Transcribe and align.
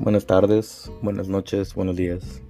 Buenas 0.00 0.26
tardes, 0.26 0.92
buenas 1.02 1.28
noches, 1.28 1.74
buenos 1.74 1.96
días. 1.96 2.40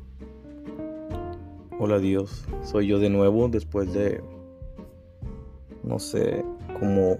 Hola 1.78 1.98
Dios, 1.98 2.44
soy 2.62 2.88
yo 2.88 2.98
de 2.98 3.08
nuevo 3.08 3.48
después 3.48 3.90
de, 3.94 4.20
no 5.82 5.98
sé, 5.98 6.44
como 6.78 7.16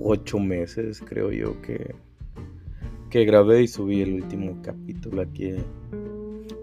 ocho 0.00 0.38
meses 0.38 1.02
creo 1.04 1.32
yo 1.32 1.60
que, 1.60 1.96
que 3.10 3.24
grabé 3.24 3.62
y 3.62 3.68
subí 3.68 4.00
el 4.00 4.22
último 4.22 4.56
capítulo 4.62 5.22
aquí 5.22 5.56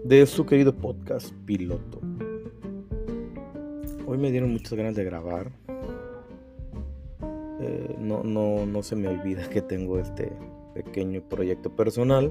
de 0.02 0.24
su 0.24 0.46
querido 0.46 0.74
podcast 0.74 1.34
piloto. 1.44 2.00
Hoy 4.06 4.16
me 4.16 4.30
dieron 4.30 4.52
muchas 4.52 4.72
ganas 4.72 4.94
de 4.94 5.04
grabar. 5.04 5.52
Eh, 7.60 7.96
no, 7.98 8.22
no, 8.24 8.64
no 8.64 8.82
se 8.82 8.96
me 8.96 9.08
olvida 9.08 9.46
que 9.50 9.60
tengo 9.60 9.98
este 9.98 10.32
pequeño 10.76 11.22
proyecto 11.22 11.74
personal. 11.74 12.30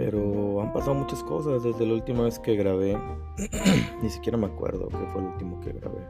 Pero 0.00 0.62
han 0.62 0.72
pasado 0.72 0.94
muchas 0.94 1.22
cosas 1.22 1.62
desde 1.62 1.84
la 1.84 1.92
última 1.92 2.22
vez 2.22 2.38
que 2.38 2.56
grabé. 2.56 2.96
Ni 4.02 4.08
siquiera 4.08 4.38
me 4.38 4.46
acuerdo 4.46 4.88
qué 4.88 4.96
fue 5.12 5.20
el 5.20 5.26
último 5.26 5.60
que 5.60 5.74
grabé. 5.74 6.00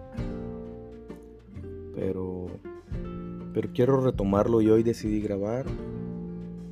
Pero 1.97 2.47
pero 3.53 3.69
quiero 3.75 4.01
retomarlo 4.01 4.61
y 4.61 4.71
hoy 4.71 4.85
decidí 4.85 5.21
grabar 5.21 5.67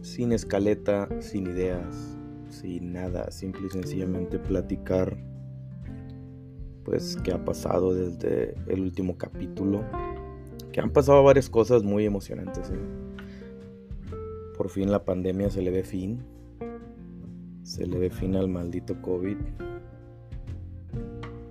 sin 0.01 0.31
escaleta, 0.31 1.09
sin 1.19 1.49
ideas, 1.49 2.17
sin 2.51 2.93
nada, 2.93 3.33
simple 3.33 3.67
y 3.67 3.71
sencillamente 3.71 4.39
platicar 4.39 5.19
pues 6.85 7.19
qué 7.25 7.33
ha 7.33 7.45
pasado 7.45 7.95
desde 7.95 8.55
el 8.69 8.81
último 8.81 9.19
capítulo. 9.19 9.83
Que 10.71 10.81
han 10.81 10.91
pasado 10.91 11.25
varias 11.25 11.51
cosas 11.51 11.83
muy 11.83 12.05
emocionantes. 12.05 12.71
¿eh? 12.71 12.79
Por 14.57 14.69
fin 14.69 14.93
la 14.93 15.05
pandemia 15.05 15.51
se 15.51 15.63
le 15.63 15.73
ve 15.73 15.83
fin. 15.83 16.38
Se 17.69 17.87
le 17.87 17.99
ve 17.99 18.09
fin 18.09 18.35
al 18.35 18.49
maldito 18.49 19.03
COVID. 19.03 19.37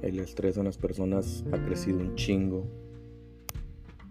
El 0.02 0.20
estrés 0.20 0.58
en 0.58 0.66
las 0.66 0.80
personas 0.80 1.46
ha 1.54 1.64
crecido 1.64 2.00
un 2.00 2.16
chingo. 2.16 2.66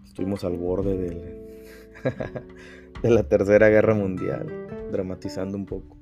Estuvimos 0.05 0.45
al 0.45 0.55
borde 0.55 0.97
de 3.03 3.09
la 3.09 3.23
tercera 3.23 3.67
guerra 3.67 3.93
mundial, 3.93 4.87
dramatizando 4.89 5.57
un 5.57 5.65
poco. 5.65 5.97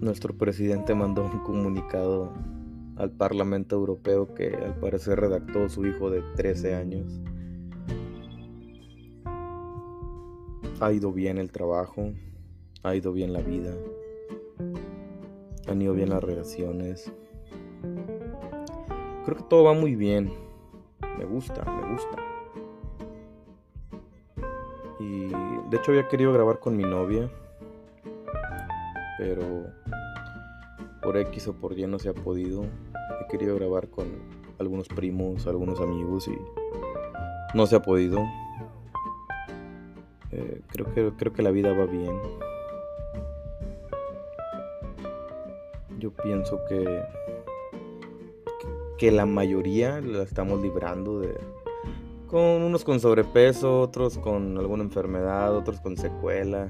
Nuestro 0.00 0.34
presidente 0.34 0.94
mandó 0.94 1.26
un 1.26 1.40
comunicado 1.40 2.32
al 2.96 3.10
Parlamento 3.10 3.76
Europeo 3.76 4.32
que 4.32 4.56
al 4.56 4.80
parecer 4.80 5.20
redactó 5.20 5.68
su 5.68 5.86
hijo 5.86 6.08
de 6.08 6.22
13 6.34 6.76
años 6.76 7.20
Ha 10.80 10.92
ido 10.92 11.12
bien 11.12 11.38
el 11.38 11.52
trabajo, 11.52 12.12
ha 12.84 12.94
ido 12.94 13.12
bien 13.12 13.32
la 13.32 13.40
vida, 13.40 13.74
han 15.66 15.80
ido 15.80 15.94
bien 15.94 16.10
las 16.10 16.22
relaciones. 16.22 17.10
Creo 19.24 19.36
que 19.38 19.42
todo 19.44 19.64
va 19.64 19.72
muy 19.72 19.94
bien. 19.96 20.30
Me 21.18 21.24
gusta, 21.24 21.64
me 21.64 21.92
gusta. 21.92 22.16
Y 25.00 25.28
de 25.70 25.76
hecho 25.76 25.92
había 25.92 26.08
querido 26.08 26.32
grabar 26.34 26.60
con 26.60 26.76
mi 26.76 26.84
novia, 26.84 27.30
pero 29.18 29.64
por 31.02 31.16
X 31.16 31.48
o 31.48 31.54
por 31.54 31.78
Y 31.78 31.86
no 31.86 31.98
se 31.98 32.10
ha 32.10 32.14
podido. 32.14 32.64
He 32.64 33.28
querido 33.30 33.56
grabar 33.56 33.88
con 33.88 34.06
algunos 34.58 34.88
primos, 34.88 35.46
algunos 35.46 35.80
amigos 35.80 36.28
y 36.28 36.36
no 37.56 37.66
se 37.66 37.76
ha 37.76 37.82
podido. 37.82 38.22
Eh, 40.32 40.60
creo, 40.68 40.92
que, 40.92 41.12
creo 41.16 41.32
que 41.32 41.42
la 41.42 41.50
vida 41.50 41.72
va 41.72 41.86
bien. 41.86 42.12
Yo 46.04 46.10
pienso 46.10 46.60
que, 46.68 47.02
que 48.98 49.10
la 49.10 49.24
mayoría 49.24 50.02
la 50.02 50.22
estamos 50.22 50.60
librando 50.60 51.20
de... 51.20 51.34
Con 52.26 52.60
unos 52.62 52.84
con 52.84 53.00
sobrepeso, 53.00 53.80
otros 53.80 54.18
con 54.18 54.58
alguna 54.58 54.82
enfermedad, 54.82 55.56
otros 55.56 55.80
con 55.80 55.96
secuela. 55.96 56.68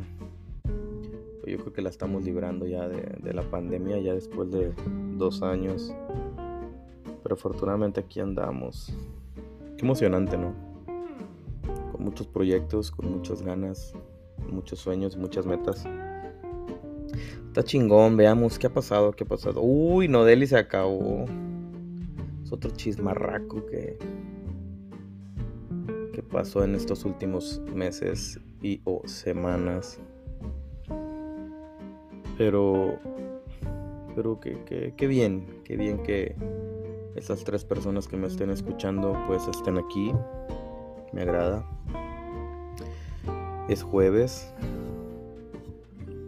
Yo 1.44 1.58
creo 1.58 1.72
que 1.72 1.82
la 1.82 1.90
estamos 1.90 2.22
librando 2.22 2.64
ya 2.64 2.86
de, 2.86 3.02
de 3.20 3.34
la 3.34 3.42
pandemia, 3.42 3.98
ya 3.98 4.14
después 4.14 4.52
de 4.52 4.72
dos 5.16 5.42
años. 5.42 5.92
Pero 7.24 7.34
afortunadamente 7.34 7.98
aquí 7.98 8.20
andamos. 8.20 8.96
Qué 9.76 9.84
emocionante, 9.84 10.38
¿no? 10.38 10.54
muchos 11.98 12.28
proyectos, 12.28 12.92
con 12.92 13.10
muchas 13.10 13.42
ganas, 13.42 13.94
muchos 14.48 14.78
sueños, 14.78 15.16
muchas 15.16 15.44
metas. 15.44 15.84
Está 17.54 17.62
chingón, 17.62 18.16
veamos 18.16 18.58
qué 18.58 18.66
ha 18.66 18.74
pasado, 18.74 19.12
qué 19.12 19.22
ha 19.22 19.28
pasado. 19.28 19.60
Uy, 19.62 20.08
Nodeli 20.08 20.44
se 20.44 20.56
acabó. 20.56 21.24
Es 22.42 22.50
otro 22.50 22.72
chismarraco 22.72 23.64
que, 23.66 23.96
que 26.12 26.20
pasó 26.24 26.64
en 26.64 26.74
estos 26.74 27.04
últimos 27.04 27.62
meses 27.72 28.40
y 28.60 28.80
o 28.82 29.02
semanas. 29.06 30.00
Pero, 32.36 32.98
pero 34.16 34.40
que, 34.40 34.92
que 34.96 35.06
bien, 35.06 35.46
que 35.62 35.76
bien 35.76 36.02
que 36.02 36.34
esas 37.14 37.44
tres 37.44 37.64
personas 37.64 38.08
que 38.08 38.16
me 38.16 38.26
estén 38.26 38.50
escuchando 38.50 39.16
pues 39.28 39.46
estén 39.46 39.78
aquí. 39.78 40.12
Me 41.12 41.22
agrada. 41.22 41.64
Es 43.68 43.84
jueves. 43.84 44.52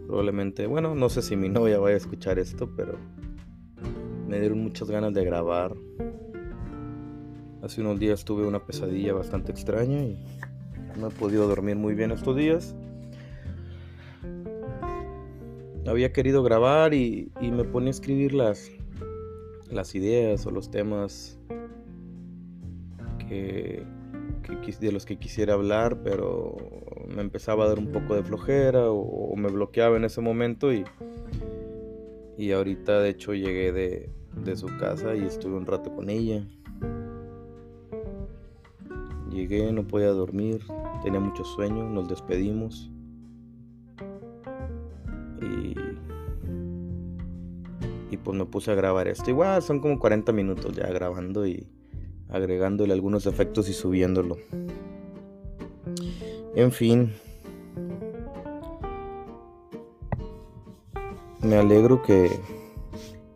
Probablemente, 0.07 0.67
bueno, 0.67 0.95
no 0.95 1.09
sé 1.09 1.21
si 1.21 1.35
mi 1.35 1.49
novia 1.49 1.79
vaya 1.79 1.95
a 1.95 1.97
escuchar 1.97 2.39
esto, 2.39 2.71
pero 2.75 2.97
me 4.27 4.39
dieron 4.39 4.63
muchas 4.63 4.89
ganas 4.89 5.13
de 5.13 5.25
grabar. 5.25 5.75
Hace 7.61 7.81
unos 7.81 7.99
días 7.99 8.23
tuve 8.23 8.47
una 8.47 8.65
pesadilla 8.65 9.13
bastante 9.13 9.51
extraña 9.51 10.01
y 10.03 10.17
no 10.97 11.07
he 11.07 11.11
podido 11.11 11.47
dormir 11.47 11.75
muy 11.75 11.93
bien 11.93 12.11
estos 12.11 12.37
días. 12.37 12.75
Había 15.85 16.13
querido 16.13 16.43
grabar 16.43 16.93
y, 16.93 17.31
me 17.41 17.63
ponía 17.63 17.89
a 17.89 17.91
escribir 17.91 18.33
las, 18.33 18.71
las 19.69 19.95
ideas 19.95 20.45
o 20.45 20.51
los 20.51 20.69
temas 20.69 21.37
que, 23.27 23.83
de 24.79 24.91
los 24.91 25.05
que 25.05 25.17
quisiera 25.17 25.53
hablar, 25.53 26.01
pero 26.03 26.57
me 27.07 27.21
empezaba 27.21 27.65
a 27.65 27.69
dar 27.69 27.79
un 27.79 27.91
poco 27.91 28.15
de 28.15 28.23
flojera 28.23 28.89
o, 28.91 29.35
me 29.35 29.49
bloqueaba 29.49 29.97
en 29.97 30.05
ese 30.05 30.21
momento 30.21 30.73
y, 30.73 30.83
y 32.37 32.51
ahorita 32.51 32.99
de 32.99 33.09
hecho 33.09 33.33
llegué 33.33 33.71
de, 33.71 34.09
de 34.43 34.55
su 34.55 34.67
casa 34.77 35.15
y 35.15 35.23
estuve 35.23 35.55
un 35.55 35.65
rato 35.65 35.93
con 35.95 36.09
ella. 36.09 36.43
Llegué, 39.29 39.71
no 39.71 39.85
podía 39.85 40.09
dormir, 40.09 40.61
tenía 41.03 41.19
mucho 41.19 41.43
sueño, 41.43 41.83
nos 41.89 42.07
despedimos. 42.07 42.91
Y, 45.41 45.75
y 48.09 48.17
pues 48.17 48.37
me 48.37 48.45
puse 48.45 48.71
a 48.71 48.75
grabar 48.75 49.07
esto. 49.07 49.29
Igual 49.29 49.61
son 49.61 49.79
como 49.79 49.99
40 49.99 50.31
minutos 50.31 50.75
ya 50.75 50.87
grabando 50.87 51.45
y, 51.45 51.67
agregándole 52.29 52.93
algunos 52.93 53.25
efectos 53.25 53.69
y 53.69 53.73
subiéndolo. 53.73 54.37
En 56.57 56.71
fin, 56.71 57.13
me 61.39 61.55
alegro 61.55 62.01
que, 62.01 62.31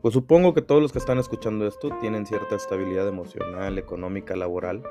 pues 0.02 0.16
supongo 0.16 0.56
que 0.56 0.64
todos 0.64 0.82
los 0.82 0.92
que 0.92 0.98
están 0.98 1.20
escuchando 1.20 1.68
esto 1.68 1.92
tienen 2.00 2.26
cierta 2.26 2.56
estabilidad 2.56 3.08
emocional, 3.08 3.78
económica, 3.78 4.36
laboral. 4.36 4.82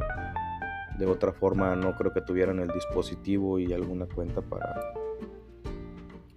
De 0.96 1.06
otra 1.06 1.32
forma, 1.32 1.74
no 1.74 1.96
creo 1.96 2.12
que 2.12 2.20
tuvieran 2.20 2.60
el 2.60 2.68
dispositivo 2.68 3.58
y 3.58 3.72
alguna 3.72 4.06
cuenta 4.06 4.42
para, 4.42 4.80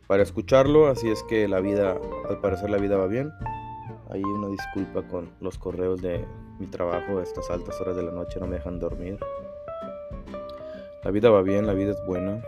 para 0.07 0.23
escucharlo. 0.23 0.87
Así 0.87 1.11
es 1.11 1.21
que 1.21 1.47
la 1.47 1.59
vida, 1.59 1.95
al 2.27 2.41
parecer 2.41 2.71
la 2.71 2.77
vida 2.77 2.97
va 2.97 3.05
bien. 3.05 3.31
Hay 4.09 4.23
una 4.23 4.47
disculpa 4.47 5.07
con 5.07 5.29
los 5.41 5.59
correos 5.59 6.01
de 6.01 6.25
mi 6.59 6.65
trabajo 6.65 7.21
estas 7.21 7.51
altas 7.51 7.79
horas 7.81 7.95
de 7.95 8.01
la 8.01 8.11
noche 8.11 8.39
no 8.39 8.47
me 8.47 8.55
dejan 8.55 8.79
dormir. 8.79 9.19
La 11.03 11.11
vida 11.11 11.29
va 11.29 11.41
bien, 11.41 11.67
la 11.67 11.73
vida 11.73 11.91
es 11.91 12.05
buena. 12.05 12.41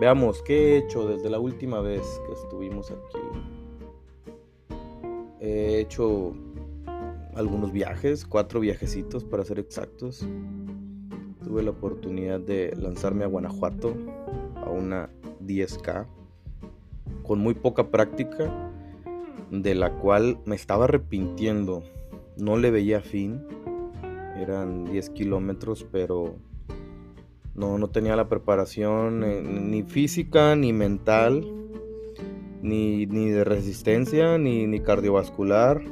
Veamos, 0.00 0.42
¿qué 0.42 0.74
he 0.74 0.78
hecho 0.78 1.06
desde 1.06 1.30
la 1.30 1.38
última 1.38 1.80
vez 1.80 2.02
que 2.26 2.32
estuvimos 2.32 2.90
aquí? 2.90 3.18
He 5.40 5.78
hecho 5.78 6.34
algunos 7.36 7.70
viajes, 7.70 8.26
cuatro 8.26 8.58
viajecitos 8.58 9.24
para 9.24 9.44
ser 9.44 9.60
exactos. 9.60 10.26
Tuve 11.44 11.62
la 11.62 11.70
oportunidad 11.70 12.40
de 12.40 12.74
lanzarme 12.76 13.24
a 13.24 13.28
Guanajuato 13.28 13.94
a 14.56 14.70
una 14.70 15.08
10K 15.46 16.06
con 17.22 17.38
muy 17.38 17.54
poca 17.54 17.88
práctica, 17.88 18.72
de 19.52 19.76
la 19.76 19.92
cual 19.98 20.38
me 20.44 20.56
estaba 20.56 20.84
arrepintiendo 20.84 21.84
no 22.36 22.56
le 22.56 22.72
veía 22.72 23.00
fin. 23.00 23.46
Eran 24.36 24.86
10 24.86 25.10
kilómetros, 25.10 25.86
pero 25.92 26.34
No, 27.54 27.76
no 27.76 27.90
tenía 27.90 28.16
la 28.16 28.28
preparación 28.28 29.24
eh, 29.24 29.42
ni 29.42 29.82
física, 29.82 30.56
ni 30.56 30.72
mental, 30.72 31.46
ni, 32.62 33.06
de 33.06 33.44
resistencia, 33.44 34.38
ni, 34.38 34.66
ni 34.66 34.80
cardiovascular. 34.80 35.82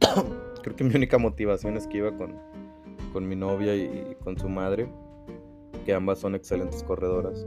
Creo 0.62 0.76
que 0.76 0.84
mi 0.84 0.94
única 0.94 1.18
motivación 1.18 1.76
es 1.76 1.86
que 1.86 1.98
iba 1.98 2.16
con, 2.16 2.34
con 3.12 3.28
mi 3.28 3.36
novia 3.36 3.76
y, 3.76 4.16
con 4.24 4.38
su 4.38 4.48
madre, 4.48 4.88
que 5.84 5.92
ambas 5.92 6.18
son 6.18 6.34
excelentes 6.34 6.82
corredoras. 6.82 7.46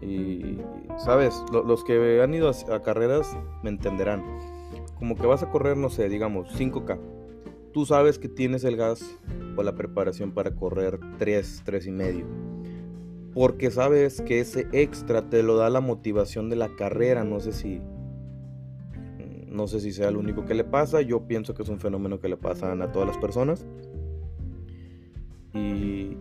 Y, 0.00 0.58
sabes, 0.96 1.42
los 1.50 1.82
que 1.82 2.22
han 2.22 2.34
ido 2.34 2.48
a, 2.48 2.74
a 2.74 2.82
carreras 2.82 3.36
me 3.64 3.70
entenderán. 3.70 4.22
Como 4.98 5.16
que 5.16 5.26
vas 5.26 5.42
a 5.42 5.50
correr, 5.50 5.76
no 5.76 5.90
sé, 5.90 6.08
digamos, 6.08 6.48
5K 6.56 7.15
tú 7.76 7.84
sabes 7.84 8.18
que 8.18 8.30
tienes 8.30 8.64
el 8.64 8.74
gas 8.74 9.04
o 9.54 9.62
la 9.62 9.74
preparación 9.74 10.32
para 10.32 10.54
correr 10.54 10.98
3, 11.18 11.60
3 11.62 11.86
y 11.88 11.90
medio. 11.90 12.24
Porque 13.34 13.70
sabes 13.70 14.22
que 14.22 14.40
ese 14.40 14.66
extra 14.72 15.28
te 15.28 15.42
lo 15.42 15.58
da 15.58 15.68
la 15.68 15.82
motivación 15.82 16.48
de 16.48 16.56
la 16.56 16.74
carrera. 16.74 17.22
No 17.22 17.38
sé 17.38 17.52
si. 17.52 17.82
No 19.48 19.66
sé 19.66 19.80
si 19.80 19.92
sea 19.92 20.10
lo 20.10 20.20
único 20.20 20.46
que 20.46 20.54
le 20.54 20.64
pasa. 20.64 21.02
Yo 21.02 21.26
pienso 21.28 21.52
que 21.52 21.64
es 21.64 21.68
un 21.68 21.78
fenómeno 21.78 22.18
que 22.18 22.30
le 22.30 22.38
pasa 22.38 22.72
a 22.72 22.92
todas 22.92 23.08
las 23.08 23.18
personas. 23.18 23.66
Y, 25.52 26.16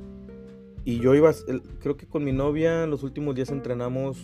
y 0.83 0.99
yo 0.99 1.15
iba. 1.15 1.31
Creo 1.79 1.95
que 1.95 2.05
con 2.05 2.25
mi 2.25 2.33
novia 2.33 2.85
los 2.85 3.01
últimos 3.03 3.33
días 3.33 3.49
entrenamos. 3.49 4.17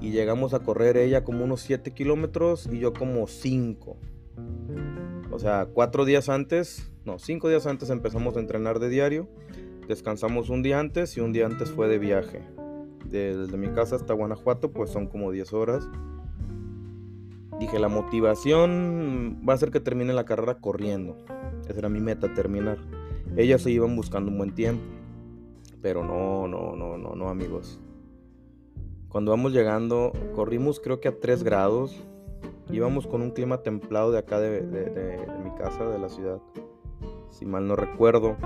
Y 0.00 0.12
llegamos 0.12 0.54
a 0.54 0.60
correr 0.60 0.96
ella 0.96 1.22
como 1.22 1.44
unos 1.44 1.60
7 1.60 1.90
kilómetros 1.90 2.66
y 2.72 2.78
yo 2.78 2.94
como 2.94 3.26
5. 3.26 3.98
O 5.30 5.38
sea, 5.38 5.66
cuatro 5.72 6.04
días 6.04 6.28
antes, 6.28 6.90
no, 7.04 7.18
cinco 7.18 7.48
días 7.48 7.66
antes 7.66 7.90
empezamos 7.90 8.36
a 8.36 8.40
entrenar 8.40 8.78
de 8.78 8.88
diario. 8.88 9.28
Descansamos 9.88 10.50
un 10.50 10.62
día 10.62 10.78
antes 10.78 11.16
y 11.16 11.20
un 11.20 11.32
día 11.32 11.46
antes 11.46 11.70
fue 11.70 11.88
de 11.88 11.98
viaje. 11.98 12.42
Desde 13.04 13.56
mi 13.56 13.68
casa 13.68 13.96
hasta 13.96 14.14
Guanajuato, 14.14 14.70
pues 14.72 14.90
son 14.90 15.06
como 15.06 15.32
10 15.32 15.52
horas. 15.52 15.88
Dije, 17.58 17.78
la 17.78 17.88
motivación 17.88 19.42
va 19.46 19.54
a 19.54 19.56
ser 19.56 19.70
que 19.70 19.80
termine 19.80 20.12
la 20.12 20.24
carrera 20.24 20.60
corriendo. 20.60 21.16
Esa 21.68 21.78
era 21.78 21.88
mi 21.88 22.00
meta, 22.00 22.32
terminar. 22.32 22.78
Ellas 23.36 23.62
se 23.62 23.70
iban 23.70 23.96
buscando 23.96 24.30
un 24.30 24.38
buen 24.38 24.54
tiempo. 24.54 24.82
Pero 25.82 26.04
no, 26.04 26.46
no, 26.46 26.76
no, 26.76 26.96
no, 26.96 27.14
no, 27.14 27.28
amigos. 27.28 27.80
Cuando 29.08 29.32
vamos 29.32 29.52
llegando, 29.52 30.12
corrimos 30.34 30.78
creo 30.78 31.00
que 31.00 31.08
a 31.08 31.18
3 31.18 31.42
grados. 31.42 32.00
Íbamos 32.72 33.06
con 33.06 33.22
un 33.22 33.30
clima 33.30 33.58
templado 33.58 34.12
de 34.12 34.18
acá 34.18 34.38
de, 34.38 34.62
mi 35.42 35.50
casa, 35.56 35.84
de 35.88 35.98
la 35.98 36.08
ciudad. 36.08 36.40
Si 37.30 37.44
mal 37.44 37.66
no 37.66 37.76
recuerdo. 37.76 38.36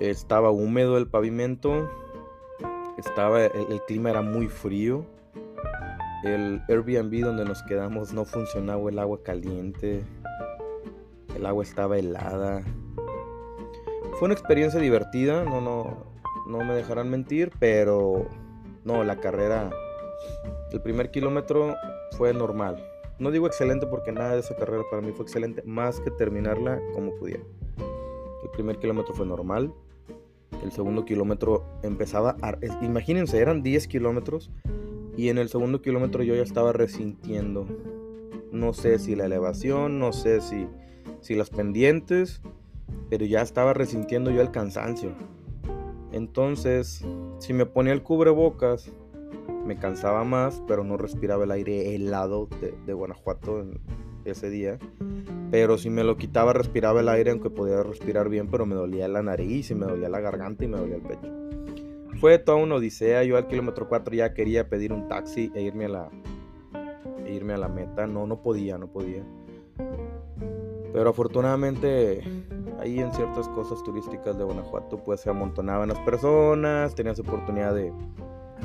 Estaba 0.00 0.50
húmedo 0.50 0.98
el 0.98 1.08
pavimento. 1.08 1.88
Estaba, 2.98 3.44
el, 3.44 3.80
clima 3.86 4.10
era 4.10 4.20
muy 4.20 4.48
frío. 4.48 5.06
El 6.22 6.62
Airbnb 6.68 7.24
donde 7.24 7.44
nos 7.44 7.62
quedamos 7.62 8.12
no 8.12 8.24
funcionaba 8.24 8.90
el 8.90 8.98
agua 8.98 9.22
caliente. 9.22 10.04
El 11.34 11.46
agua 11.46 11.64
estaba 11.64 11.98
helada. 11.98 12.62
Fue 14.18 14.26
una 14.26 14.34
experiencia 14.34 14.78
divertida, 14.80 15.44
no, 15.44 15.60
no, 15.60 16.04
no 16.46 16.58
me 16.58 16.74
dejarán 16.74 17.10
mentir, 17.10 17.50
pero 17.58 18.28
no, 18.84 19.02
la 19.02 19.16
carrera, 19.16 19.70
el 20.70 20.80
primer 20.80 21.10
kilómetro 21.10 21.74
fue 22.16 22.32
normal. 22.32 22.93
No 23.18 23.30
digo 23.30 23.46
excelente 23.46 23.86
porque 23.86 24.12
nada 24.12 24.32
de 24.32 24.40
esa 24.40 24.56
carrera 24.56 24.82
para 24.90 25.02
mí 25.02 25.12
fue 25.12 25.24
excelente, 25.24 25.62
más 25.64 26.00
que 26.00 26.10
terminarla 26.10 26.80
como 26.94 27.14
pudiera. 27.14 27.42
El 28.42 28.50
primer 28.50 28.78
kilómetro 28.78 29.14
fue 29.14 29.26
normal. 29.26 29.72
El 30.62 30.72
segundo 30.72 31.04
kilómetro 31.04 31.64
empezaba 31.82 32.36
a... 32.42 32.56
Imagínense, 32.82 33.38
eran 33.38 33.62
10 33.62 33.86
kilómetros 33.86 34.50
y 35.16 35.28
en 35.28 35.38
el 35.38 35.48
segundo 35.48 35.80
kilómetro 35.80 36.22
yo 36.22 36.34
ya 36.34 36.42
estaba 36.42 36.72
resintiendo. 36.72 37.66
No 38.50 38.72
sé 38.72 38.98
si 38.98 39.14
la 39.14 39.26
elevación, 39.26 39.98
no 39.98 40.12
sé 40.12 40.40
si, 40.40 40.66
si 41.20 41.34
las 41.34 41.50
pendientes, 41.50 42.40
pero 43.10 43.24
ya 43.26 43.42
estaba 43.42 43.74
resintiendo 43.74 44.30
yo 44.30 44.40
el 44.40 44.50
cansancio. 44.50 45.12
Entonces, 46.12 47.04
si 47.38 47.52
me 47.52 47.66
ponía 47.66 47.92
el 47.92 48.02
cubrebocas 48.02 48.90
me 49.64 49.76
cansaba 49.76 50.24
más, 50.24 50.62
pero 50.66 50.84
no 50.84 50.96
respiraba 50.96 51.44
el 51.44 51.50
aire 51.50 51.94
helado 51.94 52.48
de, 52.60 52.92
Guanajuato 52.92 53.64
ese 54.24 54.50
día. 54.50 54.78
Pero 55.50 55.78
si 55.78 55.90
me 55.90 56.04
lo 56.04 56.16
quitaba, 56.16 56.52
respiraba 56.52 57.00
el 57.00 57.08
aire, 57.08 57.30
aunque 57.30 57.50
podía 57.50 57.82
respirar 57.82 58.28
bien, 58.28 58.48
pero 58.48 58.66
me 58.66 58.74
dolía 58.74 59.08
la 59.08 59.22
nariz 59.22 59.70
y 59.70 59.74
me 59.74 59.86
dolía 59.86 60.08
la 60.08 60.20
garganta 60.20 60.64
y 60.64 60.68
me 60.68 60.78
dolía 60.78 60.96
el 60.96 61.02
pecho. 61.02 61.32
Fue 62.20 62.38
toda 62.38 62.58
una 62.58 62.76
odisea. 62.76 63.24
Yo 63.24 63.36
al 63.36 63.46
kilómetro 63.46 63.88
4 63.88 64.14
ya 64.14 64.34
quería 64.34 64.68
pedir 64.68 64.92
un 64.92 65.08
taxi 65.08 65.50
e 65.54 65.62
irme 65.62 65.86
a 65.86 65.88
la, 65.88 66.10
e 67.24 67.32
irme 67.32 67.54
a 67.54 67.58
la 67.58 67.68
meta. 67.68 68.06
No, 68.06 68.26
no 68.26 68.42
podía, 68.42 68.78
no 68.78 68.88
podía. 68.88 69.24
Pero 70.92 71.10
afortunadamente 71.10 72.22
ahí 72.78 73.00
en 73.00 73.12
ciertas 73.12 73.48
cosas 73.48 73.82
turísticas 73.82 74.36
de 74.38 74.44
Guanajuato 74.44 75.02
pues 75.02 75.20
se 75.20 75.30
amontonaban 75.30 75.88
las 75.88 75.98
personas, 76.00 76.94
tenías 76.94 77.18
oportunidad 77.18 77.74
de 77.74 77.92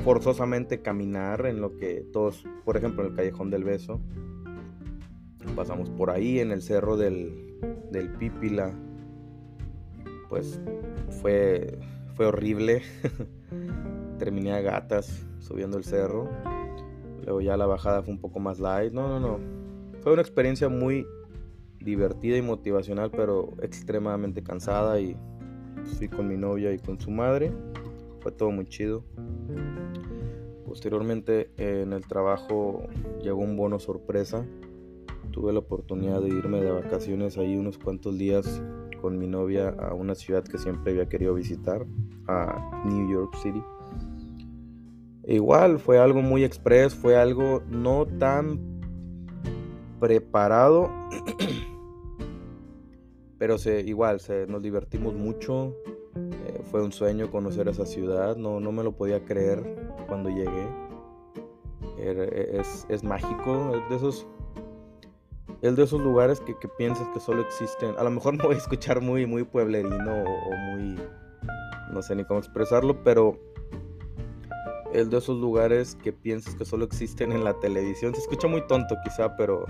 forzosamente 0.04 0.80
caminar 0.80 1.46
en 1.46 1.60
lo 1.60 1.76
que 1.76 2.04
todos, 2.12 2.44
por 2.64 2.76
ejemplo, 2.76 3.02
en 3.02 3.10
el 3.10 3.16
Callejón 3.16 3.50
del 3.50 3.64
Beso, 3.64 4.00
pasamos 5.54 5.90
por 5.90 6.10
ahí, 6.10 6.38
en 6.38 6.52
el 6.52 6.62
cerro 6.62 6.96
del, 6.96 7.56
del 7.90 8.10
Pípila, 8.10 8.72
pues 10.28 10.60
fue, 11.20 11.78
fue 12.14 12.26
horrible. 12.26 12.82
Terminé 14.18 14.52
a 14.52 14.60
gatas 14.60 15.26
subiendo 15.38 15.76
el 15.76 15.84
cerro. 15.84 16.28
Luego 17.24 17.40
ya 17.40 17.56
la 17.56 17.66
bajada 17.66 18.02
fue 18.02 18.14
un 18.14 18.20
poco 18.20 18.38
más 18.38 18.60
light. 18.60 18.92
No, 18.92 19.08
no, 19.08 19.20
no. 19.20 19.38
Fue 20.00 20.12
una 20.12 20.22
experiencia 20.22 20.68
muy 20.68 21.06
divertida 21.80 22.36
y 22.36 22.42
motivacional, 22.42 23.10
pero 23.10 23.54
extremadamente 23.62 24.42
cansada. 24.42 25.00
Y 25.00 25.16
fui 25.98 26.08
con 26.08 26.28
mi 26.28 26.36
novia 26.36 26.72
y 26.72 26.78
con 26.78 27.00
su 27.00 27.10
madre. 27.10 27.52
Fue 28.20 28.32
todo 28.32 28.50
muy 28.50 28.66
chido. 28.66 29.04
Posteriormente 30.66 31.50
en 31.56 31.92
el 31.92 32.06
trabajo 32.06 32.84
llegó 33.22 33.40
un 33.40 33.56
bono 33.56 33.78
sorpresa. 33.78 34.46
Tuve 35.32 35.52
la 35.52 35.60
oportunidad 35.60 36.20
de 36.20 36.28
irme 36.28 36.60
de 36.60 36.70
vacaciones 36.70 37.38
ahí 37.38 37.56
unos 37.56 37.78
cuantos 37.78 38.16
días 38.18 38.62
con 39.00 39.18
mi 39.18 39.26
novia 39.26 39.70
a 39.70 39.94
una 39.94 40.14
ciudad 40.14 40.44
que 40.44 40.58
siempre 40.58 40.92
había 40.92 41.08
querido 41.08 41.34
visitar, 41.34 41.86
a 42.26 42.82
New 42.84 43.10
York 43.10 43.34
City. 43.42 43.62
E 45.24 45.34
igual 45.34 45.78
fue 45.78 45.98
algo 45.98 46.22
muy 46.22 46.44
express, 46.44 46.94
fue 46.94 47.16
algo 47.16 47.62
no 47.68 48.06
tan 48.06 48.80
preparado, 49.98 50.90
pero 53.38 53.58
se, 53.58 53.80
igual 53.80 54.20
se, 54.20 54.46
nos 54.46 54.62
divertimos 54.62 55.14
mucho, 55.14 55.74
fue 56.70 56.82
un 56.82 56.92
sueño 56.92 57.30
conocer 57.30 57.68
esa 57.68 57.86
ciudad, 57.86 58.36
no, 58.36 58.60
no 58.60 58.72
me 58.72 58.82
lo 58.82 58.92
podía 58.92 59.24
creer 59.24 59.92
cuando 60.08 60.30
llegué. 60.30 60.66
Es, 61.98 62.86
es 62.88 63.04
mágico, 63.04 63.74
es 63.74 63.88
de 63.90 63.96
esos 63.96 64.26
es 65.62 65.76
de 65.76 65.82
esos 65.82 66.00
lugares 66.00 66.40
que, 66.40 66.56
que, 66.58 66.68
piensas 66.68 67.06
que 67.08 67.20
solo 67.20 67.42
existen. 67.42 67.94
A 67.98 68.04
lo 68.04 68.10
mejor 68.10 68.34
me 68.38 68.44
voy 68.44 68.54
a 68.54 68.58
escuchar 68.58 69.00
muy, 69.00 69.26
muy 69.26 69.44
pueblerino 69.44 70.24
o, 70.24 70.56
muy. 70.56 70.96
No 71.92 72.02
sé 72.02 72.14
ni 72.14 72.24
cómo 72.24 72.40
expresarlo, 72.40 73.02
pero. 73.02 73.38
Es 74.92 75.08
de 75.08 75.18
esos 75.18 75.38
lugares 75.38 75.96
que 76.02 76.12
piensas 76.12 76.56
que 76.56 76.64
solo 76.64 76.84
existen 76.84 77.30
en 77.30 77.44
la 77.44 77.54
televisión. 77.60 78.12
Se 78.12 78.22
escucha 78.22 78.48
muy 78.48 78.66
tonto, 78.66 78.96
quizá, 79.04 79.36
pero. 79.36 79.64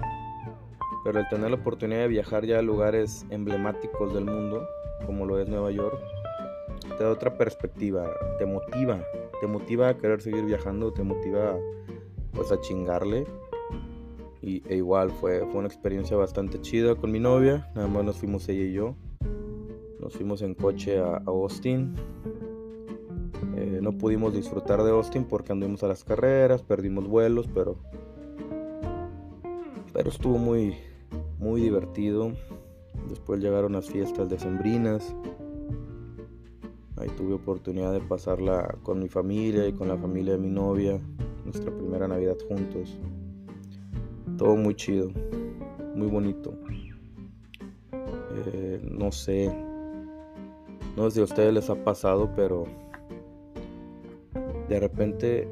Pero 1.05 1.19
el 1.19 1.29
tener 1.29 1.51
la 1.51 1.57
oportunidad 1.57 2.01
de 2.01 2.09
viajar 2.09 2.45
ya 2.45 2.59
a 2.59 2.63
lugares 2.63 3.27
emblemáticos 3.31 4.13
del 4.13 4.27
mundo, 4.27 4.67
como 5.07 5.25
lo 5.25 5.39
es 5.39 5.49
Nueva 5.49 5.71
York, 5.71 5.99
te 6.91 7.05
da 7.05 7.11
otra 7.11 7.37
perspectiva, 7.37 8.11
te 8.39 8.47
motiva, 8.47 9.05
te 9.41 9.47
motiva 9.47 9.89
a 9.89 9.97
querer 9.97 10.21
seguir 10.21 10.45
viajando, 10.45 10.93
te 10.93 11.03
motiva 11.03 11.57
pues 12.33 12.53
a 12.53 12.61
chingarle. 12.61 13.27
Y 14.43 14.63
e 14.69 14.77
igual 14.77 15.11
fue, 15.11 15.41
fue 15.47 15.59
una 15.59 15.69
experiencia 15.69 16.17
bastante 16.17 16.61
chida 16.61 16.95
con 16.95 17.11
mi 17.11 17.21
novia, 17.21 17.71
nada 17.75 17.89
más 17.89 18.05
nos 18.05 18.17
fuimos 18.17 18.49
ella 18.49 18.65
y 18.65 18.73
yo. 18.73 18.95
Nos 20.01 20.15
fuimos 20.15 20.41
en 20.43 20.55
coche 20.55 20.99
a, 20.99 21.23
Austin. 21.27 21.95
Eh, 23.57 23.81
no 23.83 23.93
pudimos 23.93 24.33
disfrutar 24.33 24.83
de 24.83 24.91
Austin 24.91 25.25
porque 25.25 25.53
anduvimos 25.53 25.83
a 25.83 25.89
las 25.89 26.05
carreras, 26.05 26.63
perdimos 26.63 27.07
vuelos, 27.07 27.49
pero 27.53 27.77
pero 29.93 30.09
estuvo 30.09 30.39
muy 30.39 30.77
muy 31.39 31.61
divertido. 31.61 32.33
Después 33.09 33.41
llegaron 33.41 33.73
las 33.73 33.91
fiestas 33.91 34.29
decembrinas. 34.29 35.15
Ahí 37.01 37.09
tuve 37.17 37.33
oportunidad 37.33 37.95
de 37.95 38.01
pasarla 38.01 38.77
con 38.83 39.01
mi 39.01 39.09
familia 39.09 39.67
y 39.67 39.73
con 39.73 39.89
la 39.89 39.97
familia 39.97 40.35
de 40.35 40.39
mi 40.39 40.51
novia, 40.51 41.01
nuestra 41.45 41.75
primera 41.75 42.07
Navidad 42.07 42.37
juntos. 42.47 42.99
Todo 44.37 44.55
muy 44.57 44.75
chido, 44.75 45.11
muy 45.95 46.09
bonito. 46.09 46.53
Eh, 47.93 48.81
no 48.83 49.11
sé, 49.13 49.51
No 50.95 51.09
sé 51.09 51.15
si 51.15 51.21
a 51.21 51.25
ustedes 51.25 51.55
les 51.55 51.71
ha 51.71 51.85
pasado, 51.85 52.31
pero 52.37 52.65
de 54.69 54.79
repente 54.79 55.49